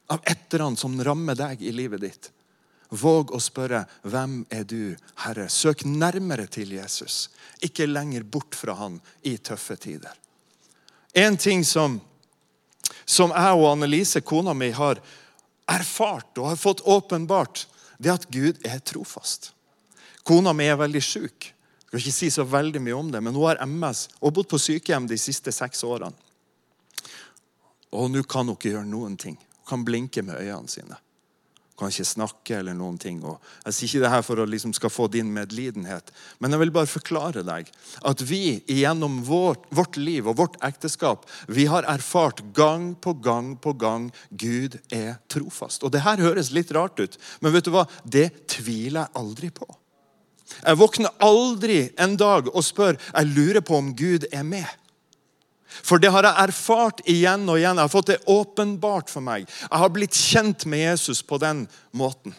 av 0.07 0.23
et 0.23 0.45
eller 0.47 0.69
annet 0.69 0.83
som 0.83 0.95
rammer 1.03 1.35
deg 1.35 1.65
i 1.67 1.73
livet 1.75 2.05
ditt. 2.05 2.29
Våg 2.95 3.35
å 3.35 3.41
spørre 3.43 3.83
hvem 4.07 4.39
er 4.55 4.63
du, 4.63 4.95
Herre? 5.25 5.49
Søk 5.51 5.83
nærmere 5.85 6.47
til 6.49 6.71
Jesus, 6.73 7.27
ikke 7.61 7.89
lenger 7.89 8.23
bort 8.23 8.55
fra 8.57 8.77
han 8.79 8.97
i 9.27 9.35
tøffe 9.37 9.75
tider. 9.77 10.15
En 11.13 11.37
ting 11.37 11.65
som, 11.65 11.99
som 13.05 13.33
jeg 13.33 13.57
og 13.57 13.71
Annelise, 13.71 14.21
kona 14.21 14.53
mi, 14.53 14.69
har 14.75 15.01
erfart 15.69 16.37
og 16.37 16.51
har 16.51 16.59
fått 16.59 16.81
åpenbart, 16.85 17.67
det 17.97 18.11
er 18.11 18.19
at 18.19 18.29
Gud 18.31 18.61
er 18.65 18.79
trofast. 18.79 19.51
Kona 20.23 20.53
mi 20.53 20.67
er 20.69 20.79
veldig 20.79 21.01
sjuk. 21.03 21.49
Skal 21.89 22.01
ikke 22.03 22.13
si 22.13 22.29
så 22.29 22.45
veldig 22.45 22.81
mye 22.85 22.97
om 22.97 23.11
det, 23.11 23.21
men 23.25 23.33
hun 23.33 23.47
har 23.49 23.61
MS 23.65 24.05
og 24.19 24.29
har 24.29 24.35
bodd 24.37 24.49
på 24.51 24.61
sykehjem 24.61 25.09
de 25.09 25.17
siste 25.17 25.51
seks 25.55 25.81
årene. 25.83 26.13
Og 27.97 28.11
nå 28.13 28.21
kan 28.29 28.45
hun 28.45 28.53
ikke 28.53 28.75
gjøre 28.75 28.85
noen 28.85 29.17
ting. 29.17 29.39
Hun 29.63 29.69
kan 29.71 29.85
blinke 29.85 30.21
med 30.25 30.37
øynene 30.37 30.69
sine 30.69 30.99
kan 31.79 31.91
ikke 31.91 32.07
snakke 32.07 32.57
eller 32.59 32.75
noen 32.77 32.97
ting. 33.01 33.21
Og 33.23 33.39
jeg 33.65 33.75
sier 33.75 33.89
ikke 33.89 34.03
det 34.03 34.11
her 34.13 34.25
for 34.27 34.41
å 34.41 34.47
liksom 34.49 34.75
skal 34.75 34.91
få 34.93 35.07
din 35.11 35.31
medlidenhet, 35.33 36.11
men 36.39 36.53
jeg 36.53 36.63
vil 36.63 36.73
bare 36.75 36.91
forklare 36.91 37.43
deg 37.47 37.71
at 38.11 38.23
vi 38.27 38.59
gjennom 38.67 39.21
vårt, 39.27 39.65
vårt 39.75 39.99
liv 39.99 40.27
og 40.27 40.39
vårt 40.41 40.59
ekteskap 40.65 41.25
vi 41.47 41.67
har 41.71 41.87
erfart 41.89 42.43
gang 42.55 42.91
på 42.99 43.15
gang 43.23 43.55
på 43.61 43.73
gang 43.79 44.09
Gud 44.29 44.79
er 44.93 45.17
trofast. 45.31 45.83
Og 45.83 45.91
Det 45.91 46.03
her 46.05 46.21
høres 46.21 46.53
litt 46.55 46.71
rart 46.75 46.99
ut, 46.99 47.17
men 47.41 47.55
vet 47.55 47.67
du 47.67 47.73
hva? 47.73 47.87
det 48.03 48.29
tviler 48.49 49.05
jeg 49.05 49.15
aldri 49.19 49.49
på. 49.53 49.67
Jeg 50.59 50.79
våkner 50.79 51.13
aldri 51.23 51.79
en 52.01 52.15
dag 52.17 52.49
og 52.49 52.63
spør 52.65 52.97
jeg 52.97 53.33
lurer 53.35 53.61
på 53.65 53.77
om 53.77 53.91
Gud 53.95 54.25
er 54.31 54.43
med. 54.43 54.67
For 55.69 56.01
det 56.01 56.11
har 56.11 56.25
jeg 56.25 56.49
erfart 56.49 57.01
igjen 57.05 57.47
og 57.49 57.59
igjen. 57.59 57.77
Jeg 57.77 57.85
har 57.85 57.93
fått 57.93 58.11
det 58.11 58.21
åpenbart 58.25 59.09
for 59.11 59.23
meg. 59.23 59.47
Jeg 59.47 59.81
har 59.83 59.91
blitt 59.93 60.17
kjent 60.17 60.65
med 60.65 60.83
Jesus 60.83 61.21
på 61.21 61.39
den 61.41 61.67
måten. 61.91 62.35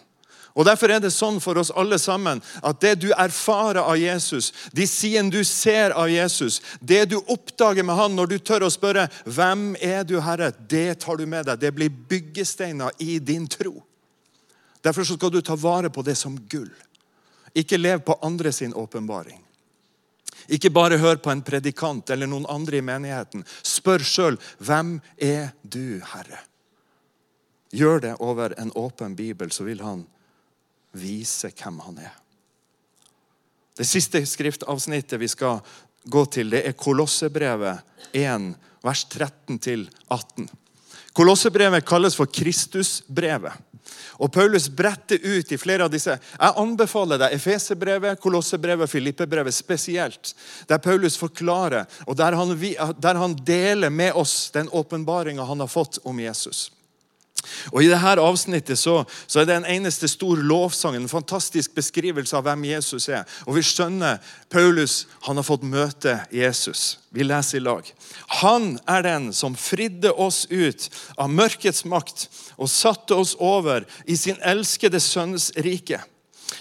Og 0.59 0.67
Derfor 0.67 0.91
er 0.91 0.99
det 1.01 1.13
sånn 1.15 1.39
for 1.41 1.61
oss 1.61 1.71
alle 1.79 1.97
sammen 2.03 2.41
at 2.67 2.81
det 2.83 2.97
du 3.05 3.11
erfarer 3.15 3.81
av 3.85 3.99
Jesus, 4.01 4.51
de 4.75 4.87
sidene 4.89 5.31
du 5.31 5.45
ser 5.47 5.95
av 5.95 6.11
Jesus, 6.11 6.59
det 6.81 7.05
du 7.13 7.21
oppdager 7.21 7.87
med 7.87 7.97
han 7.97 8.17
når 8.19 8.33
du 8.33 8.39
tør 8.39 8.67
å 8.67 8.73
spørre 8.73 9.09
'Hvem 9.25 9.77
er 9.81 10.03
du, 10.05 10.21
Herre?' 10.21 10.53
det 10.69 11.01
tar 11.01 11.17
du 11.17 11.27
med 11.27 11.47
deg. 11.47 11.61
Det 11.61 11.75
blir 11.75 11.89
byggesteiner 11.89 12.91
i 12.99 13.19
din 13.19 13.47
tro. 13.47 13.83
Derfor 14.83 15.05
skal 15.05 15.31
du 15.31 15.41
ta 15.41 15.55
vare 15.55 15.91
på 15.91 16.03
det 16.03 16.17
som 16.17 16.39
gull. 16.49 16.71
Ikke 17.55 17.79
lev 17.79 18.01
på 18.01 18.19
andre 18.23 18.53
sin 18.53 18.75
åpenbaring. 18.75 19.41
Ikke 20.51 20.73
bare 20.75 20.99
hør 20.99 21.21
på 21.23 21.31
en 21.31 21.43
predikant 21.47 22.11
eller 22.11 22.27
noen 22.31 22.49
andre 22.51 22.81
i 22.81 22.85
menigheten. 22.85 23.45
Spør 23.63 24.03
sjøl 24.03 24.39
hvem 24.59 24.97
er 25.17 25.53
du, 25.63 26.01
Herre? 26.13 26.41
Gjør 27.71 28.03
det 28.03 28.17
over 28.19 28.57
en 28.59 28.73
åpen 28.75 29.15
bibel, 29.15 29.53
så 29.55 29.65
vil 29.69 29.83
han 29.87 30.03
vise 30.99 31.53
hvem 31.55 31.79
han 31.87 32.01
er. 32.03 32.17
Det 33.79 33.87
siste 33.87 34.21
skriftavsnittet 34.27 35.21
vi 35.23 35.29
skal 35.31 35.63
gå 36.11 36.25
til, 36.35 36.51
det 36.51 36.65
er 36.67 36.75
Kolossebrevet 36.77 38.11
1, 38.17 38.51
vers 38.83 39.05
13-18. 39.07 40.51
Kolossebrevet 41.13 41.85
kalles 41.87 42.17
for 42.17 42.31
Kristusbrevet. 42.31 43.53
Og 44.21 44.33
Paulus 44.33 44.69
bretter 44.69 45.19
ut 45.23 45.53
i 45.53 45.59
flere 45.59 45.87
av 45.87 45.93
disse. 45.93 46.13
Jeg 46.13 46.57
anbefaler 46.61 47.19
deg 47.23 47.35
Efeserbrevet, 47.35 48.21
Kolossebrevet, 48.21 48.91
Filippebrevet 48.91 49.55
spesielt. 49.55 50.35
Der 50.69 50.79
Paulus 50.79 51.17
forklarer, 51.17 51.89
og 52.07 52.19
der 52.21 52.37
han, 52.37 52.53
der 53.01 53.23
han 53.23 53.39
deler 53.47 53.91
med 53.91 54.13
oss 54.13 54.51
den 54.55 54.69
åpenbaringa 54.69 55.47
han 55.49 55.65
har 55.65 55.73
fått 55.73 55.99
om 56.05 56.21
Jesus. 56.21 56.69
Og 57.73 57.83
I 57.83 57.89
dette 57.91 58.23
avsnittet 58.23 58.79
så, 58.79 59.01
så, 59.27 59.41
er 59.41 59.49
det 59.49 59.57
en 59.59 59.69
eneste 59.77 60.09
stor 60.11 60.41
lovsang, 60.41 60.97
en 60.97 61.11
fantastisk 61.11 61.75
beskrivelse 61.77 62.37
av 62.37 62.47
hvem 62.47 62.67
Jesus 62.73 63.09
er. 63.09 63.25
Og 63.47 63.57
Vi 63.59 63.65
skjønner 63.67 64.21
Paulus 64.53 65.05
han 65.27 65.41
har 65.41 65.47
fått 65.47 65.67
møte 65.67 66.19
Jesus. 66.35 66.99
Vi 67.15 67.27
leser 67.27 67.61
i 67.61 67.65
lag. 67.65 67.87
Han 68.43 68.73
er 68.89 69.07
den 69.07 69.31
som 69.37 69.59
fridde 69.59 70.13
oss 70.13 70.45
ut 70.51 70.89
av 71.17 71.31
mørkets 71.33 71.85
makt 71.89 72.29
og 72.57 72.71
satte 72.71 73.17
oss 73.17 73.37
over 73.39 73.87
i 74.07 74.19
sin 74.19 74.39
elskede 74.47 75.01
sønns 75.03 75.51
rike. 75.59 76.03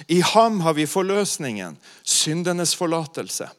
I 0.08 0.22
ham 0.22 0.60
har 0.62 0.74
vi 0.78 0.86
forløsningen, 0.86 1.78
syndenes 2.04 2.76
forlatelse. 2.78 3.50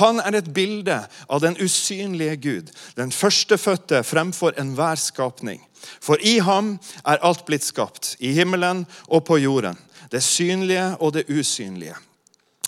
Han 0.00 0.20
er 0.20 0.38
et 0.38 0.50
bilde 0.54 0.98
av 1.28 1.42
den 1.44 1.56
usynlige 1.62 2.36
Gud, 2.36 2.72
den 2.96 3.12
førstefødte 3.14 4.02
fremfor 4.04 4.56
enhver 4.60 5.00
skapning. 5.00 5.62
For 6.00 6.20
i 6.20 6.38
ham 6.44 6.76
er 7.06 7.22
alt 7.24 7.46
blitt 7.46 7.66
skapt, 7.66 8.16
i 8.18 8.34
himmelen 8.36 8.84
og 9.06 9.24
på 9.28 9.38
jorden, 9.40 9.78
det 10.12 10.22
synlige 10.24 10.96
og 11.00 11.14
det 11.16 11.28
usynlige. 11.30 11.96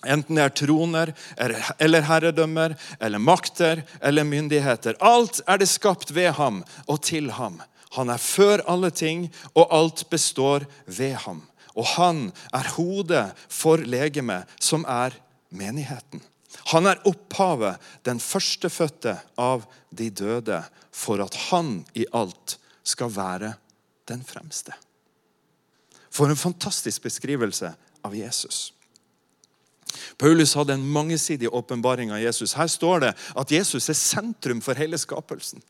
Enten 0.00 0.38
det 0.38 0.44
er 0.46 0.54
troner 0.56 1.10
eller 1.76 2.06
herredømmer 2.08 2.72
eller 3.00 3.20
makter 3.20 3.82
eller 4.00 4.24
myndigheter. 4.24 4.96
Alt 5.00 5.42
er 5.46 5.60
det 5.60 5.68
skapt 5.68 6.14
ved 6.16 6.32
ham 6.38 6.62
og 6.86 7.02
til 7.04 7.28
ham. 7.36 7.60
Han 7.98 8.08
er 8.08 8.22
før 8.22 8.62
alle 8.70 8.90
ting, 8.94 9.26
og 9.54 9.66
alt 9.74 10.04
består 10.10 10.64
ved 10.86 11.18
ham. 11.26 11.42
Og 11.78 11.86
han 11.96 12.28
er 12.56 12.72
hodet 12.76 13.26
for 13.48 13.82
legemet, 13.82 14.48
som 14.60 14.84
er 14.88 15.14
menigheten. 15.50 16.22
Han 16.72 16.86
er 16.90 17.00
opphavet, 17.06 17.78
den 18.06 18.20
førstefødte 18.20 19.16
av 19.38 19.66
de 19.94 20.10
døde, 20.10 20.62
for 20.90 21.22
at 21.22 21.36
han 21.50 21.80
i 21.94 22.06
alt 22.12 22.58
skal 22.82 23.12
være 23.14 23.54
den 24.10 24.24
fremste. 24.26 24.74
For 26.10 26.30
en 26.30 26.38
fantastisk 26.38 27.06
beskrivelse 27.06 27.70
av 28.04 28.14
Jesus. 28.16 28.72
Paulus 30.18 30.54
hadde 30.54 30.74
en 30.74 30.86
mangesidig 30.86 31.48
åpenbaring 31.54 32.12
av 32.12 32.22
Jesus. 32.22 32.54
Her 32.58 32.66
står 32.70 33.04
det 33.04 33.12
at 33.38 33.52
Jesus 33.52 33.88
er 33.90 33.98
sentrum 33.98 34.60
for 34.62 34.78
hele 34.78 34.98
skapelsen. 34.98 35.62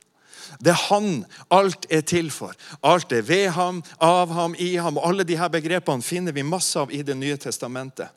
Det 0.61 0.72
er 0.72 0.87
han 0.88 1.24
alt 1.50 1.87
er 1.90 2.00
til 2.00 2.31
for. 2.31 2.55
Alt 2.83 3.12
er 3.12 3.22
ved 3.22 3.48
ham, 3.57 3.83
av 4.00 4.33
ham, 4.35 4.55
i 4.59 4.74
ham. 4.76 4.96
og 4.96 5.09
Alle 5.09 5.24
disse 5.24 5.48
begrepene 5.53 6.03
finner 6.03 6.33
vi 6.33 6.42
masse 6.42 6.79
av 6.81 6.92
i 6.92 7.03
Det 7.03 7.16
nye 7.16 7.37
testamentet. 7.37 8.09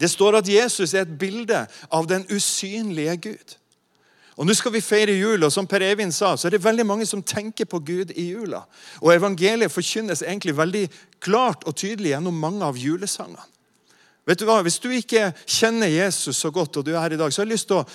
Det 0.00 0.10
står 0.10 0.40
at 0.40 0.48
Jesus 0.48 0.94
er 0.94 1.04
et 1.04 1.18
bilde 1.18 1.66
av 1.90 2.06
den 2.10 2.24
usynlige 2.30 3.16
Gud. 3.16 3.56
Og 4.36 4.46
Nå 4.48 4.54
skal 4.56 4.72
vi 4.72 4.80
feire 4.80 5.12
jul, 5.12 5.44
og 5.44 5.52
som 5.52 5.66
Per 5.68 5.84
Eivind 5.84 6.12
sa, 6.16 6.32
så 6.36 6.48
er 6.48 6.56
det 6.56 6.64
veldig 6.64 6.86
mange 6.88 7.06
som 7.06 7.22
tenker 7.22 7.68
på 7.68 7.78
Gud 7.84 8.14
i 8.16 8.30
jula. 8.32 8.64
Og 9.02 9.12
Evangeliet 9.14 9.72
forkynnes 9.72 10.24
egentlig 10.24 10.56
veldig 10.56 10.86
klart 11.20 11.66
og 11.68 11.76
tydelig 11.76 12.14
gjennom 12.14 12.40
mange 12.40 12.64
av 12.64 12.78
julesangene. 12.80 13.44
Vet 14.26 14.38
du 14.38 14.46
hva? 14.46 14.60
Hvis 14.62 14.78
du 14.78 14.88
ikke 14.94 15.32
kjenner 15.50 15.90
Jesus 15.90 16.38
så 16.38 16.50
godt, 16.54 16.78
og 16.78 16.86
du 16.86 16.92
er 16.94 17.00
her 17.02 17.16
i 17.16 17.18
dag, 17.18 17.32
så 17.32 17.42
har 17.42 17.48
jeg 17.48 17.56
lyst 17.56 17.68
til 17.70 17.80
å 17.80 17.86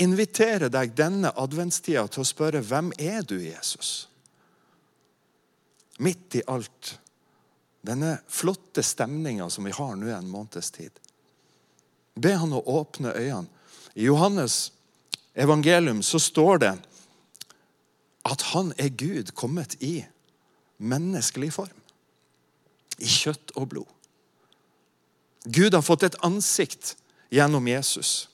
invitere 0.00 0.70
deg 0.72 0.94
denne 0.96 1.32
adventstida 1.36 2.06
til 2.08 2.24
å 2.24 2.28
spørre 2.28 2.62
hvem 2.64 2.90
er 2.98 3.22
du, 3.26 3.36
Jesus? 3.42 4.08
Midt 6.00 6.38
i 6.40 6.44
alt 6.48 6.96
denne 7.84 8.18
flotte 8.28 8.82
stemninga 8.84 9.48
som 9.52 9.64
vi 9.64 9.74
har 9.76 9.96
nå 9.96 10.10
en 10.12 10.28
måneds 10.28 10.72
tid. 10.74 10.92
Be 12.14 12.34
han 12.36 12.52
å 12.52 12.62
åpne 12.80 13.14
øynene. 13.16 13.48
I 13.94 14.06
Johannes 14.06 14.70
evangelium 15.34 16.02
så 16.02 16.20
står 16.22 16.60
det 16.62 16.74
at 18.28 18.42
han 18.52 18.72
er 18.78 18.92
Gud 18.94 19.32
kommet 19.34 19.74
i 19.82 20.04
menneskelig 20.78 21.52
form. 21.56 21.76
I 23.00 23.08
kjøtt 23.08 23.56
og 23.56 23.70
blod. 23.72 23.88
Gud 25.44 25.74
har 25.74 25.82
fått 25.82 26.04
et 26.06 26.18
ansikt 26.24 26.94
gjennom 27.32 27.66
Jesus. 27.68 28.29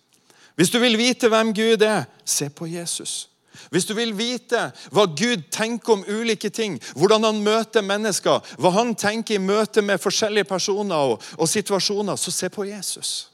Hvis 0.57 0.71
du 0.73 0.79
vil 0.81 0.99
vite 0.99 1.29
hvem 1.29 1.55
Gud 1.55 1.83
er, 1.85 2.05
se 2.25 2.49
på 2.51 2.67
Jesus. 2.67 3.29
Hvis 3.71 3.85
du 3.85 3.95
vil 3.95 4.13
vite 4.17 4.71
hva 4.93 5.07
Gud 5.09 5.47
tenker 5.53 5.97
om 5.97 6.05
ulike 6.09 6.49
ting, 6.49 6.79
hvordan 6.97 7.25
han 7.25 7.41
møter 7.45 7.85
mennesker, 7.85 8.45
hva 8.61 8.73
han 8.77 8.95
tenker 8.95 9.37
i 9.37 9.43
møte 9.43 9.83
med 9.83 10.01
forskjellige 10.01 10.49
personer 10.49 11.13
og, 11.13 11.23
og 11.39 11.49
situasjoner, 11.49 12.17
så 12.17 12.33
se 12.33 12.51
på 12.53 12.69
Jesus. 12.69 13.29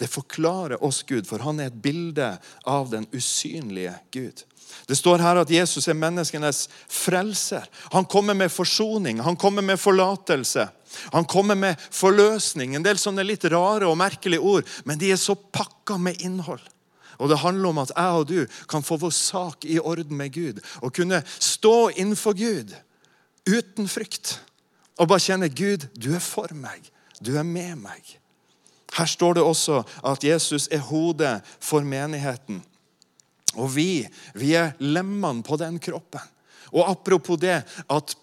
Det 0.00 0.08
forklarer 0.08 0.80
oss 0.84 1.02
Gud, 1.04 1.26
for 1.28 1.42
han 1.44 1.60
er 1.60 1.68
et 1.68 1.82
bilde 1.82 2.32
av 2.64 2.88
den 2.88 3.04
usynlige 3.12 3.92
Gud. 4.14 4.44
Det 4.88 4.96
står 4.96 5.20
her 5.20 5.40
at 5.42 5.50
Jesus 5.52 5.88
er 5.90 5.98
menneskenes 5.98 6.64
frelser. 6.88 7.66
Han 7.92 8.06
kommer 8.08 8.34
med 8.38 8.52
forsoning, 8.52 9.20
han 9.20 9.36
kommer 9.36 9.62
med 9.66 9.80
forlatelse. 9.80 10.68
Han 11.12 11.24
kommer 11.24 11.54
med 11.54 11.78
forløsning. 11.90 12.74
En 12.74 12.86
del 12.86 12.98
sånne 12.98 13.26
litt 13.26 13.44
rare 13.52 13.86
og 13.86 13.98
merkelige 14.00 14.42
ord, 14.42 14.68
men 14.88 14.98
de 14.98 15.12
er 15.12 15.20
så 15.20 15.36
pakka 15.36 15.98
med 16.00 16.22
innhold. 16.24 16.62
Og 17.20 17.28
Det 17.28 17.42
handler 17.42 17.68
om 17.68 17.82
at 17.82 17.92
jeg 17.92 18.20
og 18.22 18.26
du 18.30 18.46
kan 18.68 18.82
få 18.82 18.96
vår 18.96 19.12
sak 19.12 19.64
i 19.68 19.78
orden 19.78 20.16
med 20.16 20.32
Gud. 20.32 20.62
Og 20.80 20.94
kunne 20.96 21.20
stå 21.38 21.90
innenfor 21.90 22.32
Gud 22.32 22.72
uten 23.44 23.88
frykt. 23.88 24.38
Og 24.96 25.08
bare 25.08 25.20
kjenne 25.20 25.52
Gud, 25.52 25.86
du 25.92 26.14
er 26.16 26.24
for 26.24 26.48
meg. 26.56 26.88
Du 27.20 27.36
er 27.36 27.44
med 27.44 27.76
meg. 27.84 28.19
Her 28.96 29.06
står 29.06 29.38
det 29.38 29.42
også 29.46 29.82
at 30.06 30.24
Jesus 30.24 30.68
er 30.70 30.82
hodet 30.82 31.40
for 31.60 31.84
menigheten. 31.86 32.62
Og 33.58 33.70
vi, 33.74 34.06
vi 34.34 34.54
er 34.58 34.74
lemmene 34.78 35.42
på 35.46 35.58
den 35.58 35.78
kroppen. 35.82 36.22
Og 36.70 36.90
apropos 36.90 37.40
det 37.42 37.62
at 37.90 38.16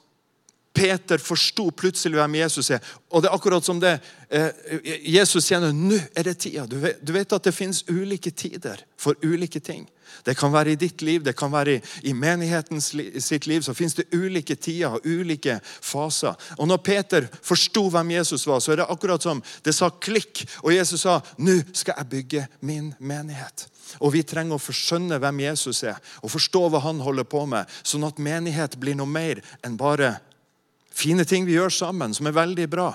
Peter 0.78 1.22
forsto 1.22 1.72
plutselig 1.74 2.20
hvem 2.20 2.38
Jesus 2.38 2.70
er. 2.76 2.82
Og 3.10 3.24
det 3.24 3.32
er 3.32 3.36
akkurat 3.38 3.66
som 3.66 3.80
det 3.82 3.96
eh, 4.30 4.50
Jesus 5.10 5.48
kjenner 5.50 5.74
nå 5.74 5.98
er 6.13 6.28
det 6.28 6.38
tida. 6.44 6.68
Du 6.70 6.78
vet, 6.84 7.00
du 7.02 7.13
vet, 7.16 7.34
at 7.34 7.48
det 7.48 7.56
finnes 7.56 7.82
ulike 7.90 8.32
tider 8.32 8.84
for 9.00 9.18
ulike 9.26 9.62
ting. 9.63 9.88
Det 10.24 10.36
kan 10.38 10.54
være 10.54 10.74
i 10.74 10.80
ditt 10.80 11.02
liv, 11.02 11.24
det 11.24 11.36
kan 11.38 11.52
være 11.52 11.78
i, 11.78 11.82
i 12.10 12.13
menigheten 12.13 12.82
sitt 12.82 13.48
liv. 13.48 13.63
Så 13.66 13.76
finnes 13.78 13.98
det 13.98 14.08
ulike 14.13 14.56
tider 14.56 14.98
og 14.98 15.08
ulike 15.08 15.58
faser. 15.66 16.38
Og 16.58 16.70
når 16.70 16.84
Peter 16.86 17.28
forsto 17.42 17.88
hvem 17.94 18.13
Jesus 18.18 18.46
var, 18.48 18.62
så 18.62 18.76
er 18.76 18.82
det 18.82 18.90
akkurat 18.92 19.24
som 19.24 19.42
det 19.66 19.76
sa 19.76 19.90
klikk. 19.90 20.46
Og 20.63 20.76
Jesus 20.76 21.08
sa 21.08 21.20
nå 21.42 21.58
skal 21.74 21.98
jeg 21.98 22.12
bygge 22.13 22.46
min 22.62 22.94
menighet. 23.00 23.68
Og 24.04 24.13
Vi 24.13 24.24
trenger 24.28 24.58
å 24.58 24.62
forskjønne 24.62 25.20
hvem 25.22 25.46
Jesus 25.46 25.84
er, 25.88 25.98
og 26.22 26.32
forstå 26.34 26.66
hva 26.70 26.82
han 26.84 27.00
holder 27.04 27.28
på 27.30 27.46
med, 27.48 27.70
sånn 27.88 28.04
at 28.08 28.20
menighet 28.20 28.76
blir 28.82 28.98
noe 29.00 29.08
mer 29.08 29.40
enn 29.63 29.78
bare 29.80 30.18
fine 30.98 31.26
ting 31.28 31.46
vi 31.48 31.58
gjør 31.58 31.74
sammen, 31.74 32.16
som 32.18 32.30
er 32.30 32.36
veldig 32.38 32.68
bra. 32.72 32.92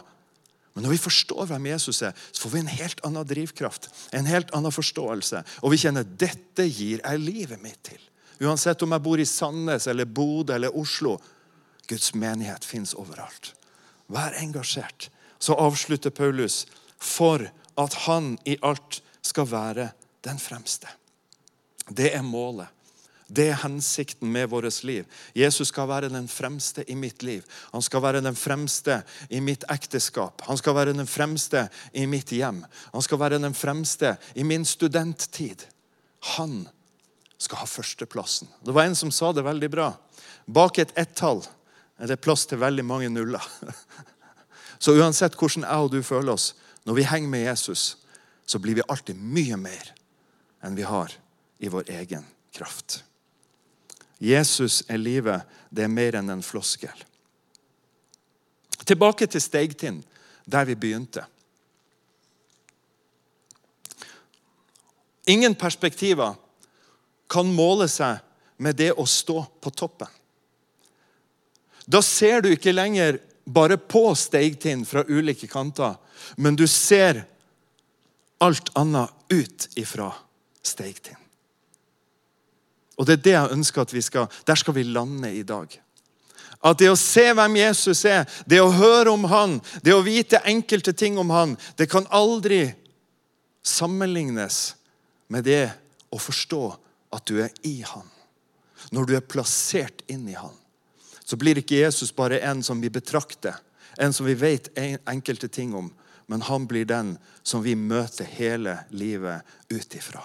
Men 0.72 0.86
når 0.86 0.94
vi 0.94 1.02
forstår 1.04 1.48
hvem 1.50 1.68
Jesus 1.68 2.00
er, 2.06 2.16
så 2.32 2.44
får 2.44 2.54
vi 2.54 2.62
en 2.62 2.72
helt 2.72 3.02
annen 3.06 3.28
drivkraft. 3.28 3.90
En 4.16 4.28
helt 4.28 4.50
annen 4.56 4.72
forståelse. 4.72 5.42
Og 5.60 5.74
vi 5.74 5.82
kjenner 5.84 6.06
dette 6.06 6.66
gir 6.68 7.02
jeg 7.02 7.20
livet 7.20 7.60
mitt 7.62 7.80
til. 7.84 8.00
Uansett 8.42 8.82
om 8.82 8.94
jeg 8.94 9.04
bor 9.04 9.20
i 9.20 9.28
Sandnes, 9.28 9.86
eller 9.86 10.08
Bodø 10.08 10.56
eller 10.56 10.74
Oslo. 10.78 11.18
Guds 11.90 12.14
menighet 12.16 12.64
fins 12.64 12.94
overalt. 12.98 13.52
Vær 14.12 14.34
engasjert. 14.40 15.10
Så 15.42 15.54
avslutter 15.60 16.14
Paulus 16.14 16.64
for 17.02 17.44
at 17.78 17.94
han 18.06 18.36
i 18.48 18.56
alt 18.62 19.02
skal 19.22 19.48
være 19.50 19.90
den 20.24 20.40
fremste. 20.40 20.88
Det 21.90 22.14
er 22.14 22.24
målet. 22.24 22.70
Det 23.32 23.46
er 23.48 23.60
hensikten 23.62 24.28
med 24.32 24.50
vårt 24.52 24.82
liv. 24.84 25.06
Jesus 25.34 25.70
skal 25.72 25.88
være 25.88 26.10
den 26.12 26.28
fremste 26.28 26.84
i 26.84 26.96
mitt 26.98 27.22
liv. 27.24 27.46
Han 27.72 27.82
skal 27.82 28.02
være 28.04 28.20
den 28.20 28.36
fremste 28.36 28.98
i 29.32 29.40
mitt 29.40 29.64
ekteskap. 29.72 30.42
Han 30.48 30.58
skal 30.60 30.76
være 30.76 30.92
den 30.92 31.08
fremste 31.08 31.68
i 31.92 32.04
mitt 32.06 32.32
hjem. 32.34 32.60
Han 32.92 33.04
skal 33.04 33.20
være 33.22 33.40
den 33.40 33.54
fremste 33.56 34.16
i 34.34 34.44
min 34.44 34.66
studenttid. 34.68 35.64
Han 36.36 36.66
skal 37.40 37.62
ha 37.62 37.66
førsteplassen. 37.66 38.50
Det 38.60 38.74
var 38.76 38.84
en 38.84 38.98
som 38.98 39.10
sa 39.10 39.32
det 39.32 39.46
veldig 39.46 39.70
bra. 39.72 39.88
Bak 40.46 40.78
et 40.78 40.92
ett-tall 40.98 41.40
er 42.02 42.12
det 42.12 42.20
plass 42.20 42.44
til 42.50 42.60
veldig 42.60 42.84
mange 42.84 43.08
nuller. 43.08 43.46
Så 44.82 44.92
uansett 44.98 45.38
hvordan 45.38 45.64
jeg 45.64 45.86
og 45.86 45.92
du 45.94 46.02
føler 46.04 46.34
oss, 46.34 46.52
når 46.84 46.98
vi 46.98 47.06
henger 47.06 47.32
med 47.32 47.46
Jesus, 47.46 47.96
så 48.44 48.58
blir 48.58 48.76
vi 48.76 48.84
alltid 48.90 49.16
mye 49.16 49.56
mer 49.56 49.92
enn 50.66 50.76
vi 50.76 50.84
har 50.84 51.14
i 51.62 51.70
vår 51.70 51.88
egen 52.02 52.26
kraft. 52.52 53.00
Jesus 54.22 54.82
er 54.86 55.00
livet. 55.02 55.42
Det 55.70 55.82
er 55.82 55.90
mer 55.90 56.14
enn 56.20 56.30
en 56.30 56.44
floskel. 56.46 56.94
Tilbake 58.86 59.26
til 59.26 59.42
Steigtind, 59.42 60.02
der 60.46 60.66
vi 60.68 60.78
begynte. 60.78 61.24
Ingen 65.26 65.54
perspektiver 65.54 66.34
kan 67.30 67.50
måle 67.54 67.88
seg 67.90 68.18
med 68.62 68.78
det 68.78 68.92
å 68.98 69.06
stå 69.08 69.42
på 69.62 69.70
toppen. 69.74 70.10
Da 71.86 72.02
ser 72.02 72.42
du 72.42 72.50
ikke 72.52 72.74
lenger 72.74 73.18
bare 73.44 73.78
på 73.78 74.04
Steigtind 74.18 74.86
fra 74.86 75.06
ulike 75.08 75.48
kanter, 75.50 75.96
men 76.36 76.58
du 76.58 76.66
ser 76.70 77.24
alt 78.42 78.70
annet 78.78 79.10
ut 79.30 79.68
ifra 79.78 80.10
Steigtind. 80.62 81.21
Og 83.02 83.08
det 83.08 83.16
er 83.16 83.22
det 83.24 83.32
jeg 83.34 83.54
ønsker 83.56 83.82
at 83.82 83.92
vi 83.92 84.00
skal 84.06 84.28
Der 84.46 84.54
skal 84.54 84.76
vi 84.76 84.86
lande 84.86 85.32
i 85.34 85.42
dag. 85.42 85.66
At 86.62 86.78
det 86.78 86.92
å 86.92 86.98
se 86.98 87.24
hvem 87.34 87.56
Jesus 87.58 88.04
er, 88.06 88.22
det 88.46 88.60
å 88.62 88.70
høre 88.70 89.10
om 89.10 89.24
han, 89.26 89.56
det 89.82 89.96
å 89.96 90.04
vite 90.06 90.38
enkelte 90.46 90.92
ting 90.94 91.18
om 91.18 91.32
han, 91.34 91.56
det 91.74 91.88
kan 91.90 92.06
aldri 92.14 92.68
sammenlignes 93.66 94.76
med 95.26 95.42
det 95.50 95.72
å 96.14 96.20
forstå 96.22 96.62
at 97.18 97.26
du 97.26 97.40
er 97.42 97.50
i 97.66 97.80
han. 97.82 98.06
Når 98.94 99.08
du 99.10 99.16
er 99.16 99.26
plassert 99.26 100.04
inn 100.06 100.22
i 100.30 100.38
han, 100.38 100.54
så 101.26 101.34
blir 101.40 101.58
ikke 101.58 101.82
Jesus 101.82 102.14
bare 102.14 102.38
en 102.46 102.62
som 102.62 102.78
vi 102.82 102.92
betrakter, 102.92 103.58
En 104.00 104.12
som 104.12 104.24
vi 104.24 104.32
vet 104.32 104.70
enkelte 105.04 105.48
ting 105.52 105.74
om, 105.76 105.90
men 106.26 106.40
han 106.40 106.64
blir 106.66 106.86
den 106.88 107.18
som 107.42 107.60
vi 107.60 107.74
møter 107.76 108.24
hele 108.24 108.78
livet 108.88 109.44
ut 109.68 109.94
ifra. 109.94 110.22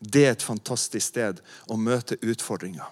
Det 0.00 0.24
er 0.24 0.32
et 0.32 0.44
fantastisk 0.44 1.06
sted 1.12 1.40
å 1.68 1.76
møte 1.76 2.16
utfordringer. 2.24 2.88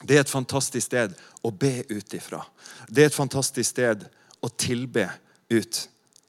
Det 0.00 0.16
er 0.16 0.22
et 0.24 0.32
fantastisk 0.32 0.86
sted 0.86 1.16
å 1.42 1.50
be 1.50 1.82
ut 1.90 2.14
ifra. 2.14 2.40
Det 2.88 3.02
er 3.02 3.10
et 3.10 3.16
fantastisk 3.16 3.68
sted 3.68 4.06
å 4.40 4.48
tilbe 4.48 5.10
ut 5.50 5.80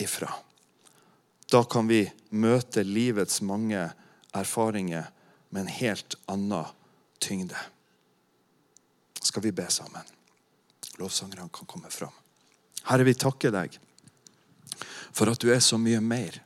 ifra. 0.02 0.34
Da 1.52 1.64
kan 1.64 1.88
vi 1.88 2.04
møte 2.30 2.84
livets 2.84 3.42
mange 3.46 3.86
erfaringer 4.36 5.12
med 5.52 5.66
en 5.66 5.76
helt 5.76 6.16
annen 6.32 6.66
tyngde. 7.20 7.60
Skal 9.22 9.44
vi 9.46 9.54
be 9.56 9.68
sammen? 9.70 10.04
Lovsangerne 11.00 11.50
kan 11.54 11.70
komme 11.70 11.92
fram. 11.94 12.14
Herre, 12.90 13.06
vi 13.06 13.14
takker 13.14 13.54
deg 13.54 13.78
for 15.12 15.30
at 15.30 15.44
du 15.44 15.52
er 15.54 15.62
så 15.64 15.78
mye 15.78 16.00
mer. 16.02 16.40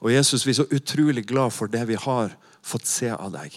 Og 0.00 0.12
Jesus, 0.12 0.46
vi 0.46 0.52
er 0.54 0.60
så 0.60 0.68
utrolig 0.70 1.26
glad 1.28 1.54
for 1.54 1.70
det 1.70 1.84
vi 1.88 1.98
har 2.00 2.34
fått 2.64 2.86
se 2.88 3.10
av 3.12 3.32
deg. 3.34 3.56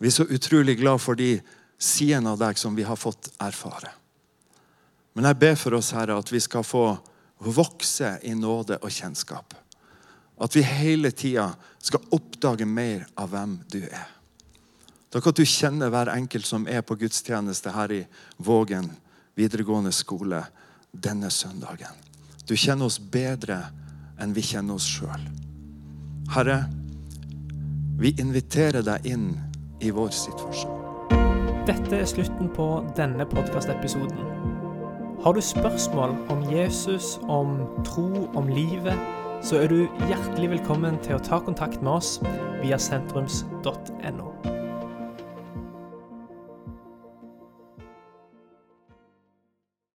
Vi 0.00 0.08
er 0.10 0.14
så 0.14 0.26
utrolig 0.28 0.76
glad 0.80 1.00
for 1.02 1.18
de 1.18 1.38
sidene 1.78 2.32
av 2.34 2.40
deg 2.40 2.58
som 2.60 2.76
vi 2.76 2.84
har 2.86 2.98
fått 3.00 3.30
erfare. 3.42 3.92
Men 5.16 5.30
jeg 5.30 5.40
ber 5.40 5.54
for 5.56 5.76
oss, 5.78 5.94
Herre, 5.96 6.18
at 6.18 6.32
vi 6.32 6.40
skal 6.44 6.64
få 6.66 6.90
vokse 7.40 8.18
i 8.24 8.34
nåde 8.36 8.78
og 8.82 8.92
kjennskap. 8.92 9.54
At 10.36 10.56
vi 10.56 10.64
hele 10.66 11.10
tida 11.16 11.48
skal 11.80 12.04
oppdage 12.12 12.66
mer 12.68 13.06
av 13.16 13.32
hvem 13.32 13.56
du 13.72 13.80
er. 13.86 14.12
Takk 15.12 15.30
at 15.30 15.38
du 15.38 15.46
kjenner 15.48 15.88
hver 15.92 16.10
enkelt 16.12 16.44
som 16.44 16.66
er 16.68 16.82
på 16.84 16.98
gudstjeneste 17.00 17.72
her 17.72 17.94
i 17.94 18.02
Vågen 18.36 18.90
videregående 19.36 19.92
skole 19.94 20.42
denne 20.92 21.30
søndagen. 21.32 21.92
Du 22.44 22.56
kjenner 22.56 22.90
oss 22.90 22.98
bedre 23.00 23.62
enn 24.20 24.34
vi 24.36 24.44
kjenner 24.44 24.78
oss 24.78 24.86
sjøl. 24.88 25.26
Herre, 26.34 26.64
vi 28.00 28.12
inviterer 28.20 28.84
deg 28.84 29.06
inn 29.08 29.28
i 29.80 29.92
vår 29.94 30.12
situasjon. 30.14 30.74
Dette 31.66 31.98
er 31.98 32.08
slutten 32.08 32.50
på 32.54 32.66
denne 32.98 33.26
podkastepisoden. 33.28 34.20
Har 35.24 35.34
du 35.34 35.40
spørsmål 35.42 36.14
om 36.30 36.44
Jesus, 36.52 37.16
om 37.28 37.56
tro, 37.84 38.28
om 38.38 38.48
livet, 38.48 38.98
så 39.42 39.62
er 39.62 39.72
du 39.72 39.80
hjertelig 40.06 40.52
velkommen 40.56 41.00
til 41.02 41.18
å 41.18 41.24
ta 41.24 41.40
kontakt 41.42 41.82
med 41.82 41.98
oss 41.98 42.16
via 42.62 42.78
sentrums.no. 42.80 44.55